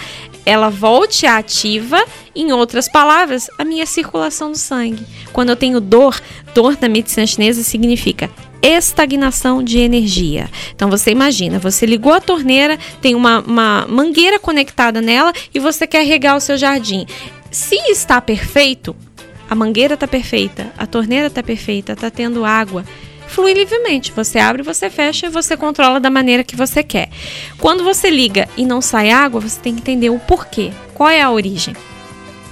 [0.46, 2.04] ela volte ativa,
[2.36, 5.06] em outras palavras, a minha circulação do sangue.
[5.32, 6.20] Quando eu tenho dor,
[6.54, 8.30] dor na medicina chinesa significa
[8.64, 10.50] estagnação de energia.
[10.74, 15.86] Então você imagina, você ligou a torneira, tem uma, uma mangueira conectada nela e você
[15.86, 17.06] quer regar o seu jardim.
[17.52, 18.96] Se está perfeito,
[19.50, 22.86] a mangueira está perfeita, a torneira está perfeita, está tendo água
[23.34, 24.12] flui livremente.
[24.12, 27.10] Você abre, você fecha e você controla da maneira que você quer.
[27.58, 30.72] Quando você liga e não sai água, você tem que entender o porquê.
[30.94, 31.76] Qual é a origem?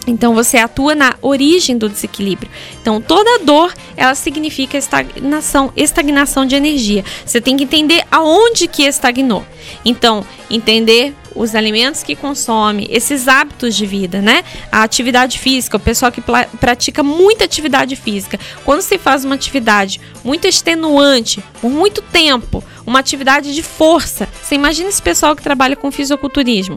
[0.07, 2.49] Então você atua na origem do desequilíbrio.
[2.81, 7.05] Então toda dor, ela significa estagnação, estagnação de energia.
[7.25, 9.45] Você tem que entender aonde que estagnou.
[9.85, 14.43] Então, entender os alimentos que consome, esses hábitos de vida, né?
[14.71, 16.21] A atividade física, o pessoal que
[16.59, 18.39] pratica muita atividade física.
[18.65, 24.27] Quando se faz uma atividade muito extenuante, por muito tempo, uma atividade de força.
[24.41, 26.75] Você imagina esse pessoal que trabalha com fisiculturismo.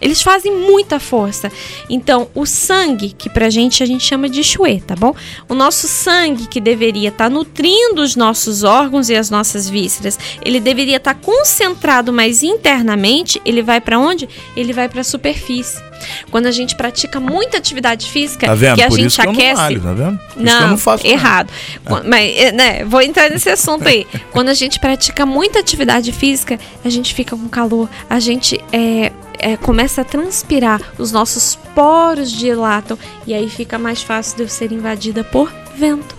[0.00, 1.50] Eles fazem muita força.
[1.88, 5.14] Então, o sangue, que pra gente a gente chama de chuê, tá bom?
[5.48, 10.60] O nosso sangue que deveria estar nutrindo os nossos órgãos e as nossas vísceras, ele
[10.60, 14.28] deveria estar concentrado mais internamente, ele vai pra onde?
[14.56, 15.84] Ele vai pra superfície.
[16.30, 18.76] Quando a gente pratica muita atividade física, Tá vendo?
[18.76, 20.18] que a Por gente isso que eu aquece, não malho, tá vendo?
[20.34, 21.50] Por não, eu não faço errado.
[21.84, 24.06] Qu- Mas, é, né, vou entrar nesse assunto aí.
[24.30, 29.10] Quando a gente pratica muita atividade física, a gente fica com calor, a gente é,
[29.38, 34.48] é, começa a transpirar, os nossos poros dilatam e aí fica mais fácil de eu
[34.48, 36.14] ser invadida por vento.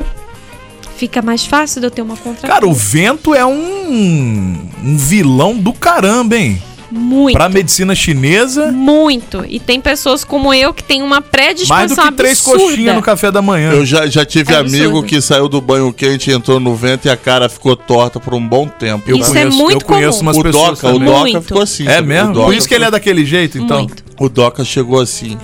[0.95, 2.53] Fica mais fácil de eu ter uma contratura.
[2.53, 6.61] Cara, o vento é um, um vilão do caramba, hein?
[6.89, 7.35] Muito.
[7.35, 9.43] Pra medicina chinesa, Muito.
[9.47, 12.63] E tem pessoas como eu que tem uma predisposição mais do que três absurda.
[12.63, 13.71] coxinhas no café da manhã.
[13.71, 15.03] Eu já, já tive É amigo absurdo.
[15.07, 18.47] que saiu do banho quente, entrou no vento e a cara ficou torta por um
[18.47, 19.03] bom tempo.
[19.09, 20.29] Eu Isso é conheço, muito eu conheço comum.
[20.29, 21.07] umas o pessoas Doca, o também.
[21.07, 21.41] Doca Muito.
[21.41, 21.87] ficou assim.
[21.87, 22.33] É o mesmo?
[22.33, 23.79] Doca Por isso que ele é daquele jeito, então.
[23.79, 24.03] Muito.
[24.19, 25.37] O Doca chegou assim.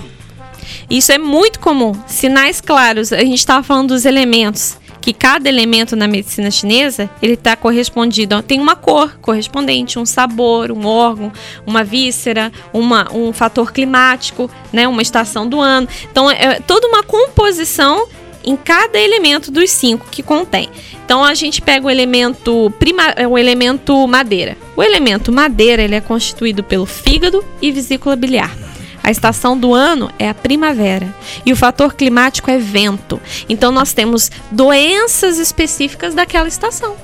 [0.90, 1.94] Isso é muito comum.
[2.08, 3.12] Sinais claros.
[3.12, 4.78] A gente estava falando dos elementos.
[5.04, 8.42] Que cada elemento na medicina chinesa, ele está correspondido.
[8.42, 11.30] Tem uma cor correspondente, um sabor, um órgão,
[11.68, 15.90] uma víscera, uma, um fator climático, né, uma estação do ano.
[16.10, 18.08] Então, é toda uma composição
[18.46, 20.70] em cada elemento dos cinco que contém.
[21.04, 24.56] Então a gente pega o elemento prima, é, o elemento madeira.
[24.74, 28.56] O elemento madeira ele é constituído pelo fígado e vesícula biliar.
[29.04, 31.14] A estação do ano é a primavera
[31.46, 33.20] e o fator climático é vento.
[33.50, 36.96] Então nós temos doenças específicas daquela estação.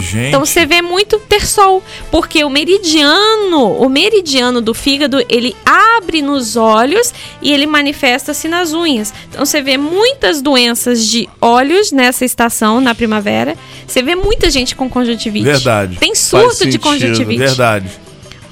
[0.00, 5.54] Gente, Então você vê muito ter sol, porque o meridiano, o meridiano do fígado, ele
[5.64, 9.14] abre nos olhos e ele manifesta-se nas unhas.
[9.28, 13.56] Então você vê muitas doenças de olhos nessa estação, na primavera.
[13.86, 15.44] Você vê muita gente com conjuntivite.
[15.44, 15.96] Verdade.
[15.96, 17.38] Tem surto de conjuntivite.
[17.38, 17.88] verdade.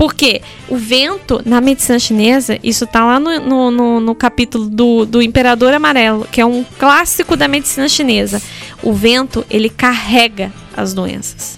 [0.03, 5.07] Porque o vento, na medicina chinesa, isso tá lá no, no, no- no capítulo do,
[5.07, 8.43] do Imperador Amarelo, que é um clássico da medicina chinesa.
[8.83, 11.57] O vento, ele carrega as doenças.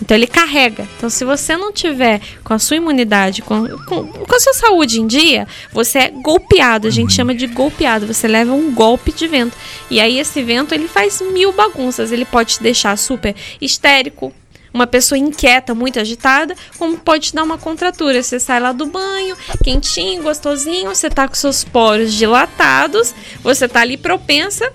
[0.00, 0.88] Então ele carrega.
[0.96, 4.98] Então, se você não tiver com a sua imunidade, com, com, com a sua saúde
[5.02, 6.88] em dia, você é golpeado.
[6.88, 8.06] A gente chama de golpeado.
[8.06, 9.54] Você leva um golpe de vento.
[9.90, 12.12] E aí, esse vento, ele faz mil bagunças.
[12.12, 14.32] Ele pode te deixar super histérico,
[14.72, 18.22] uma pessoa inquieta, muito agitada, como pode te dar uma contratura.
[18.22, 23.80] Você sai lá do banho, quentinho, gostosinho, você tá com seus poros dilatados, você tá
[23.80, 24.72] ali propensa,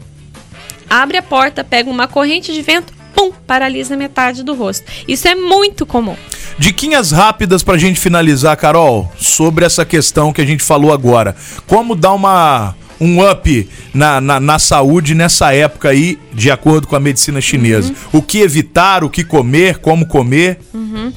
[0.90, 4.86] abre a porta, pega uma corrente de vento, pum, paralisa metade do rosto.
[5.08, 6.16] Isso é muito comum.
[6.60, 11.36] Diquinhas rápidas pra gente finalizar, Carol, sobre essa questão que a gente falou agora.
[11.68, 16.96] Como dar uma um up na, na, na saúde nessa época aí, de acordo com
[16.96, 17.94] a medicina chinesa.
[18.12, 20.60] O que evitar, o que comer, como comer.
[20.74, 21.12] Uhum.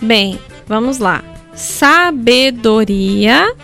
[0.00, 1.22] Bem, vamos lá.
[1.54, 3.54] Sabedoria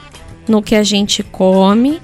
[0.48, 2.00] no que a gente come,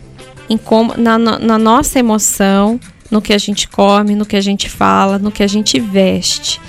[0.48, 4.68] em como, na, na nossa emoção, no que a gente come, no que a gente
[4.68, 6.60] fala, no que a gente veste.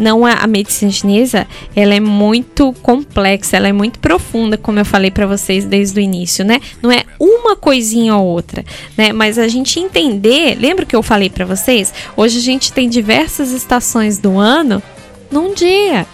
[0.00, 1.46] Não é a medicina chinesa,
[1.76, 6.02] ela é muito complexa, ela é muito profunda, como eu falei para vocês desde o
[6.02, 6.60] início, né?
[6.82, 8.64] Não é uma coisinha ou outra,
[8.96, 9.12] né?
[9.12, 11.92] Mas a gente entender, lembra que eu falei para vocês?
[12.16, 14.82] Hoje a gente tem diversas estações do ano
[15.30, 16.06] num dia.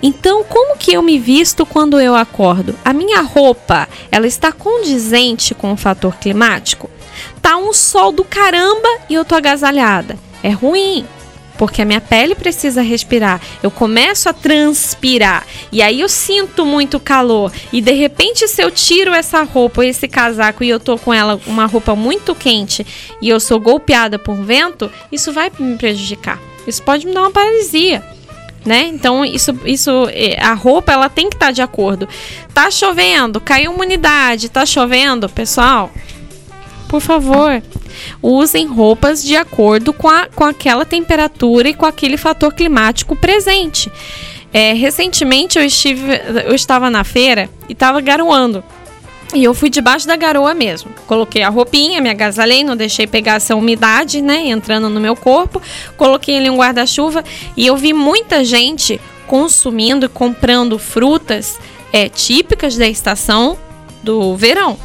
[0.00, 2.74] Então, como que eu me visto quando eu acordo?
[2.84, 6.88] A minha roupa, ela está condizente com o fator climático?
[7.42, 10.16] Tá um sol do caramba e eu tô agasalhada.
[10.42, 11.06] É ruim,
[11.56, 13.40] porque a minha pele precisa respirar.
[13.62, 18.70] Eu começo a transpirar e aí eu sinto muito calor e de repente se eu
[18.70, 22.86] tiro essa roupa, esse casaco e eu tô com ela uma roupa muito quente
[23.20, 26.40] e eu sou golpeada por vento, isso vai me prejudicar.
[26.66, 28.02] Isso pode me dar uma paralisia.
[28.64, 28.86] Né?
[28.86, 32.08] Então isso, isso, eh, a roupa ela tem que estar de acordo.
[32.54, 35.92] Tá chovendo, caiu uma umidade, tá chovendo, pessoal.
[36.94, 37.60] Por favor,
[38.22, 43.90] usem roupas de acordo com, a, com aquela temperatura e com aquele fator climático presente.
[44.52, 46.04] É, recentemente eu, estive,
[46.46, 48.62] eu estava na feira e estava garoando.
[49.34, 50.88] E eu fui debaixo da garoa mesmo.
[51.08, 55.60] Coloquei a roupinha, me agasalhei, não deixei pegar essa umidade, né, entrando no meu corpo.
[55.96, 57.24] Coloquei ali um guarda-chuva
[57.56, 61.58] e eu vi muita gente consumindo e comprando frutas
[61.92, 63.58] é, típicas da estação
[64.00, 64.78] do verão.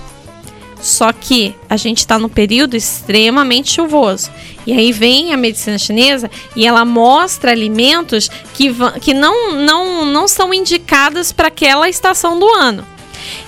[0.81, 4.31] Só que a gente está no período extremamente chuvoso.
[4.65, 10.27] E aí vem a medicina chinesa e ela mostra alimentos que, que não, não, não
[10.27, 12.85] são indicados para aquela estação do ano.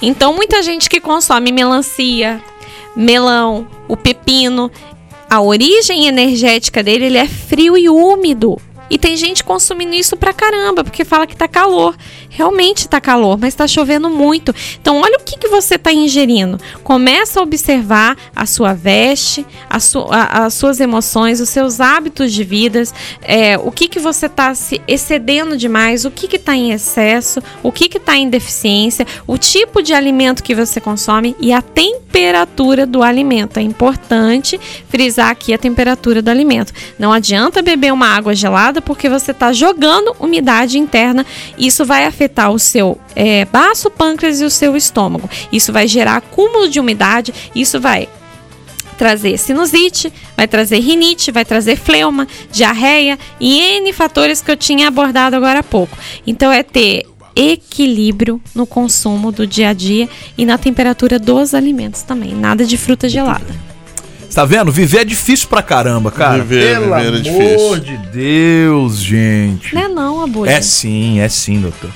[0.01, 2.43] Então, muita gente que consome melancia,
[2.95, 4.69] melão, o pepino,
[5.29, 8.61] a origem energética dele ele é frio e úmido.
[8.91, 11.95] E tem gente consumindo isso pra caramba, porque fala que tá calor.
[12.29, 14.53] Realmente tá calor, mas tá chovendo muito.
[14.79, 16.59] Então, olha o que, que você tá ingerindo.
[16.83, 22.33] Começa a observar a sua veste, a su- a- as suas emoções, os seus hábitos
[22.33, 22.83] de vida,
[23.21, 27.41] é, o que, que você tá se excedendo demais, o que que tá em excesso,
[27.63, 31.61] o que que tá em deficiência, o tipo de alimento que você consome e a
[31.61, 33.57] temperatura do alimento.
[33.57, 34.59] É importante
[34.89, 36.73] frisar aqui a temperatura do alimento.
[36.99, 41.25] Não adianta beber uma água gelada porque você está jogando umidade interna.
[41.57, 45.29] Isso vai afetar o seu é, baço, pâncreas e o seu estômago.
[45.51, 47.33] Isso vai gerar acúmulo de umidade.
[47.55, 48.09] Isso vai
[48.97, 54.87] trazer sinusite, vai trazer rinite, vai trazer fleuma, diarreia e N fatores que eu tinha
[54.87, 55.97] abordado agora há pouco.
[56.27, 62.03] Então é ter equilíbrio no consumo do dia a dia e na temperatura dos alimentos
[62.03, 62.35] também.
[62.35, 63.70] Nada de fruta gelada.
[64.33, 64.71] Tá vendo?
[64.71, 66.43] Viver é difícil pra caramba, cara.
[66.43, 67.79] Viver- Pelo viver é amor difícil.
[67.79, 69.75] de Deus, gente.
[69.75, 70.51] Não é não, Abulha.
[70.51, 71.89] É sim, é sim, doutor.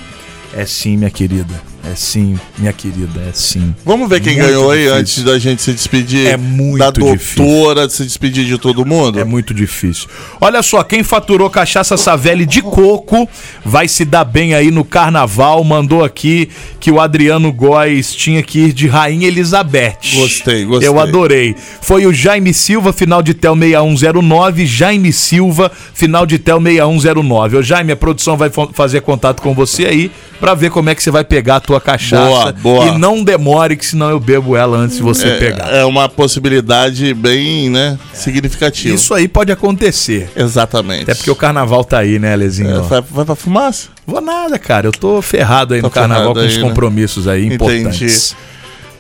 [0.54, 1.62] É sim, minha querida.
[1.92, 3.74] É sim, minha querida, é sim.
[3.86, 4.98] Vamos ver quem Muito ganhou aí difícil.
[5.00, 6.28] antes da gente se despedir.
[6.28, 7.46] É muito Da difícil.
[7.46, 9.20] doutora, se despedir de todo mundo.
[9.20, 10.08] É muito difícil.
[10.42, 13.30] Olha só, quem faturou cachaça Savelli de coco
[13.64, 15.64] vai se dar bem aí no carnaval.
[15.64, 16.50] Mandou aqui
[16.80, 19.98] que o Adriano Góes tinha que ir de Rainha Elizabeth.
[20.16, 20.88] Gostei, gostei.
[20.90, 21.56] Eu adorei.
[21.82, 24.66] Foi o Jaime Silva, final de TEL 6109.
[24.66, 27.58] Jaime Silva, final de TEL 6109.
[27.58, 30.96] Ô Jaime, a produção vai fa- fazer contato com você aí pra ver como é
[30.96, 32.52] que você vai pegar a tua cachaça.
[32.54, 32.86] Boa, boa.
[32.86, 35.68] E não demore, que senão eu bebo ela antes de você é, pegar.
[35.68, 38.96] é uma possibilidade bem, né, significativa.
[38.96, 40.30] Isso aí pode acontecer.
[40.36, 41.04] Exatamente.
[41.04, 42.78] Até porque o carnaval tá aí, né, Lezinho?
[42.78, 43.90] É, vai, vai pra fumaça?
[44.06, 44.88] Vou nada, cara.
[44.88, 46.62] Eu tô ferrado aí Tô no carnaval com os né?
[46.64, 48.32] compromissos aí importantes.
[48.32, 48.55] Entendi.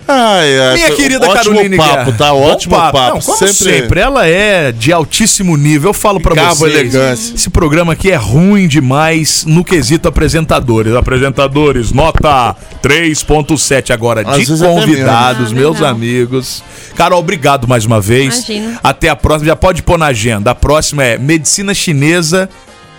[0.07, 2.11] Ai, ai, Minha querida ótimo Caroline papo, Guerra.
[2.17, 2.33] tá?
[2.33, 2.97] Ótimo papo.
[2.99, 3.53] Não, como sempre.
[3.55, 3.99] sempre.
[3.99, 5.89] Ela é de altíssimo nível.
[5.89, 6.73] Eu falo pra Gabo vocês.
[6.73, 7.33] elegância.
[7.35, 10.93] Esse programa aqui é ruim demais no quesito apresentadores.
[10.93, 15.87] Apresentadores, nota 3.7 agora Às de convidados, meus Ah, não.
[15.89, 16.63] amigos.
[16.95, 18.47] Carol, obrigado mais uma vez.
[18.47, 18.79] Imagina.
[18.83, 19.47] Até a próxima.
[19.47, 20.51] Já pode pôr na agenda.
[20.51, 22.47] A próxima é Medicina Chinesa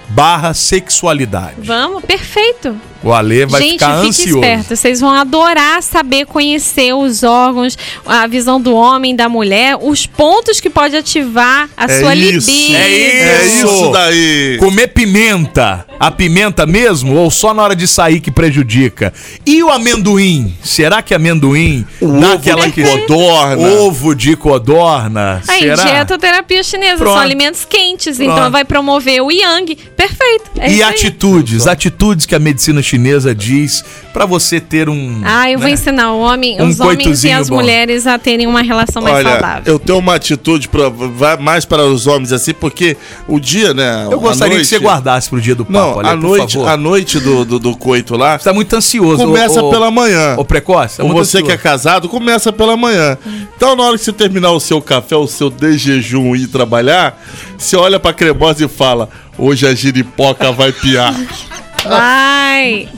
[0.08, 1.56] barra sexualidade.
[1.62, 2.76] Vamos, perfeito.
[3.06, 4.38] O Ale vai Gente, ficar fique ansioso.
[4.38, 4.74] esperto.
[4.76, 10.58] Vocês vão adorar saber conhecer os órgãos, a visão do homem, da mulher, os pontos
[10.60, 12.50] que pode ativar a É sua isso.
[12.50, 12.76] libido.
[12.76, 14.56] É É isso daí.
[14.58, 15.86] Comer pimenta.
[16.00, 19.14] A pimenta mesmo ou só na hora de sair que prejudica?
[19.46, 20.54] E o amendoim?
[20.64, 23.68] Será que amendoim O dá ovo aquela de que codorna.
[23.82, 25.42] Ovo de codorna?
[25.46, 25.84] Aí, Será?
[25.84, 27.12] dietoterapia chinesa, Pronto.
[27.14, 28.32] são alimentos quentes, Pronto.
[28.32, 29.74] então vai promover o yang.
[29.96, 30.50] Perfeito.
[30.58, 30.90] É E isso aí.
[30.90, 35.20] atitudes, atitudes que a medicina chinesa chinesa diz pra você ter um.
[35.22, 35.74] Ah, eu vou né?
[35.74, 37.56] ensinar o homem, Um os homens e as bom.
[37.56, 39.62] mulheres a terem uma relação mais Olha, saudável.
[39.74, 42.96] eu tenho uma atitude pra, vai mais para os homens assim, porque
[43.28, 44.08] o dia, né?
[44.10, 46.54] Eu gostaria noite- que você guardasse pro dia do papo, Não, olha, a por noite,
[46.54, 46.68] favor.
[46.68, 48.38] a noite do, do, do coito lá.
[48.38, 49.24] Você tá muito ansioso.
[49.24, 50.34] Começa ô- pela manhã.
[50.38, 50.96] Ô, precoce.
[50.98, 51.62] tá muito você que é ansioso.
[51.62, 53.18] casado, começa pela manhã.
[53.56, 56.46] Então, na hora que você terminar o seu café, o seu de jejum e ir
[56.46, 57.20] trabalhar,
[57.58, 59.08] você olha pra cremosa e fala:
[59.38, 61.14] Hoje a giripoca vai piar.
[61.88, 62.88] Vai!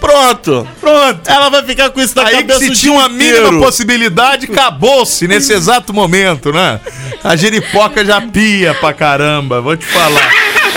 [0.00, 1.20] Pronto, pronto.
[1.28, 3.58] Ela vai ficar com isso na Aí que cabeça se tinha uma mínima inteiro.
[3.60, 6.80] possibilidade, acabou-se nesse exato momento, né?
[7.24, 10.30] A giripoca já pia pra caramba, vou te falar.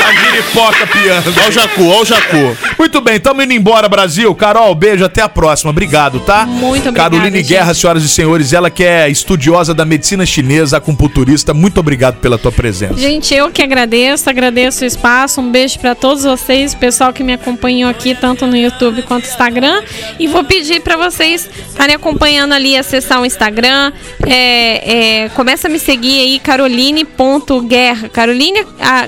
[0.05, 1.33] A giripoca piando.
[1.43, 2.57] Ó o Jacu, ó o Jacu.
[2.77, 4.33] Muito bem, tamo indo embora, Brasil.
[4.35, 5.71] Carol, beijo, até a próxima.
[5.71, 6.45] Obrigado, tá?
[6.45, 7.47] Muito obrigada, Caroline gente.
[7.49, 12.37] Guerra, senhoras e senhores, ela que é estudiosa da medicina chinesa, acupunturista, muito obrigado pela
[12.37, 12.95] tua presença.
[12.95, 15.41] Gente, eu que agradeço, agradeço o espaço.
[15.41, 19.29] Um beijo pra todos vocês, pessoal que me acompanhou aqui, tanto no YouTube quanto no
[19.29, 19.83] Instagram.
[20.19, 23.91] E vou pedir pra vocês estarem acompanhando ali, acessar o Instagram.
[24.25, 28.09] É, é, começa a me seguir aí, caroline.guerra.
[28.09, 29.07] Caroline, a,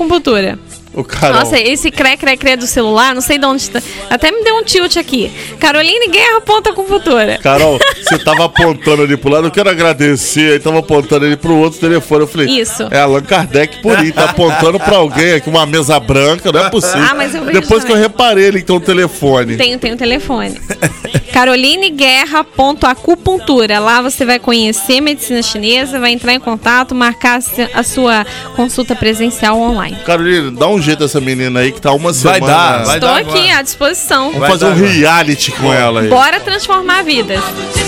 [0.00, 0.58] guerra.acupuntura.
[0.92, 1.38] O Carol.
[1.38, 3.80] Nossa, esse cré, cré, cré do celular, não sei de onde tá.
[4.10, 5.30] Até me deu um tilt aqui.
[5.60, 7.38] Caroline Guerra, ponta com futura.
[7.40, 11.54] Carol, você tava apontando ali pro lado, eu quero agradecer, aí tava apontando ali pro
[11.54, 12.22] outro telefone.
[12.22, 12.88] Eu falei, Isso.
[12.90, 16.70] É Allan Kardec por aí, tá apontando pra alguém aqui, uma mesa branca, não é
[16.70, 17.06] possível.
[17.08, 18.02] Ah, mas eu Depois que eu também.
[18.02, 19.56] reparei ele então o telefone.
[19.56, 20.60] Tenho, tenho telefone.
[21.32, 23.78] carolineguerra.acupuntura.
[23.78, 27.40] Lá você vai conhecer medicina chinesa, vai entrar em contato, marcar
[27.74, 28.26] a sua
[28.56, 29.96] consulta presencial online.
[30.04, 32.46] Carolina, dá um jeito essa menina aí que tá uma Vai semana.
[32.46, 33.58] dar, vai Estou dar aqui agora.
[33.58, 34.32] à disposição.
[34.32, 36.08] Vamos fazer um reality com ela aí.
[36.08, 37.40] Bora transformar vidas.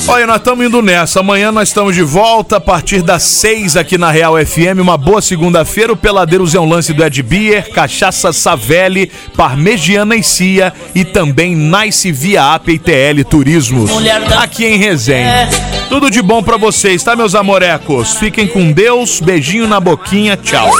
[0.08, 1.20] Olha, nós estamos indo nessa.
[1.20, 4.80] Amanhã nós estamos de volta a partir das seis aqui na Real FM.
[4.80, 5.92] Uma boa segunda-feira.
[5.92, 11.54] O Peladeiros é um lance do Ed Beer, Cachaça Savelli, Parmegiana e Cia e também
[11.54, 13.90] Nice Via App e TL Turismos.
[14.38, 15.56] Aqui em Resende.
[15.88, 18.18] Tudo de bom pra vocês, tá, meus amorecos?
[18.18, 19.20] Fiquem com Deus.
[19.20, 20.36] Beijinho na boquinha.
[20.36, 20.70] Tchau.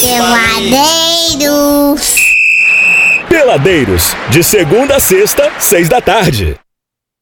[0.00, 2.16] Peladeiros.
[3.28, 6.56] Peladeiros, de segunda a sexta, seis da tarde.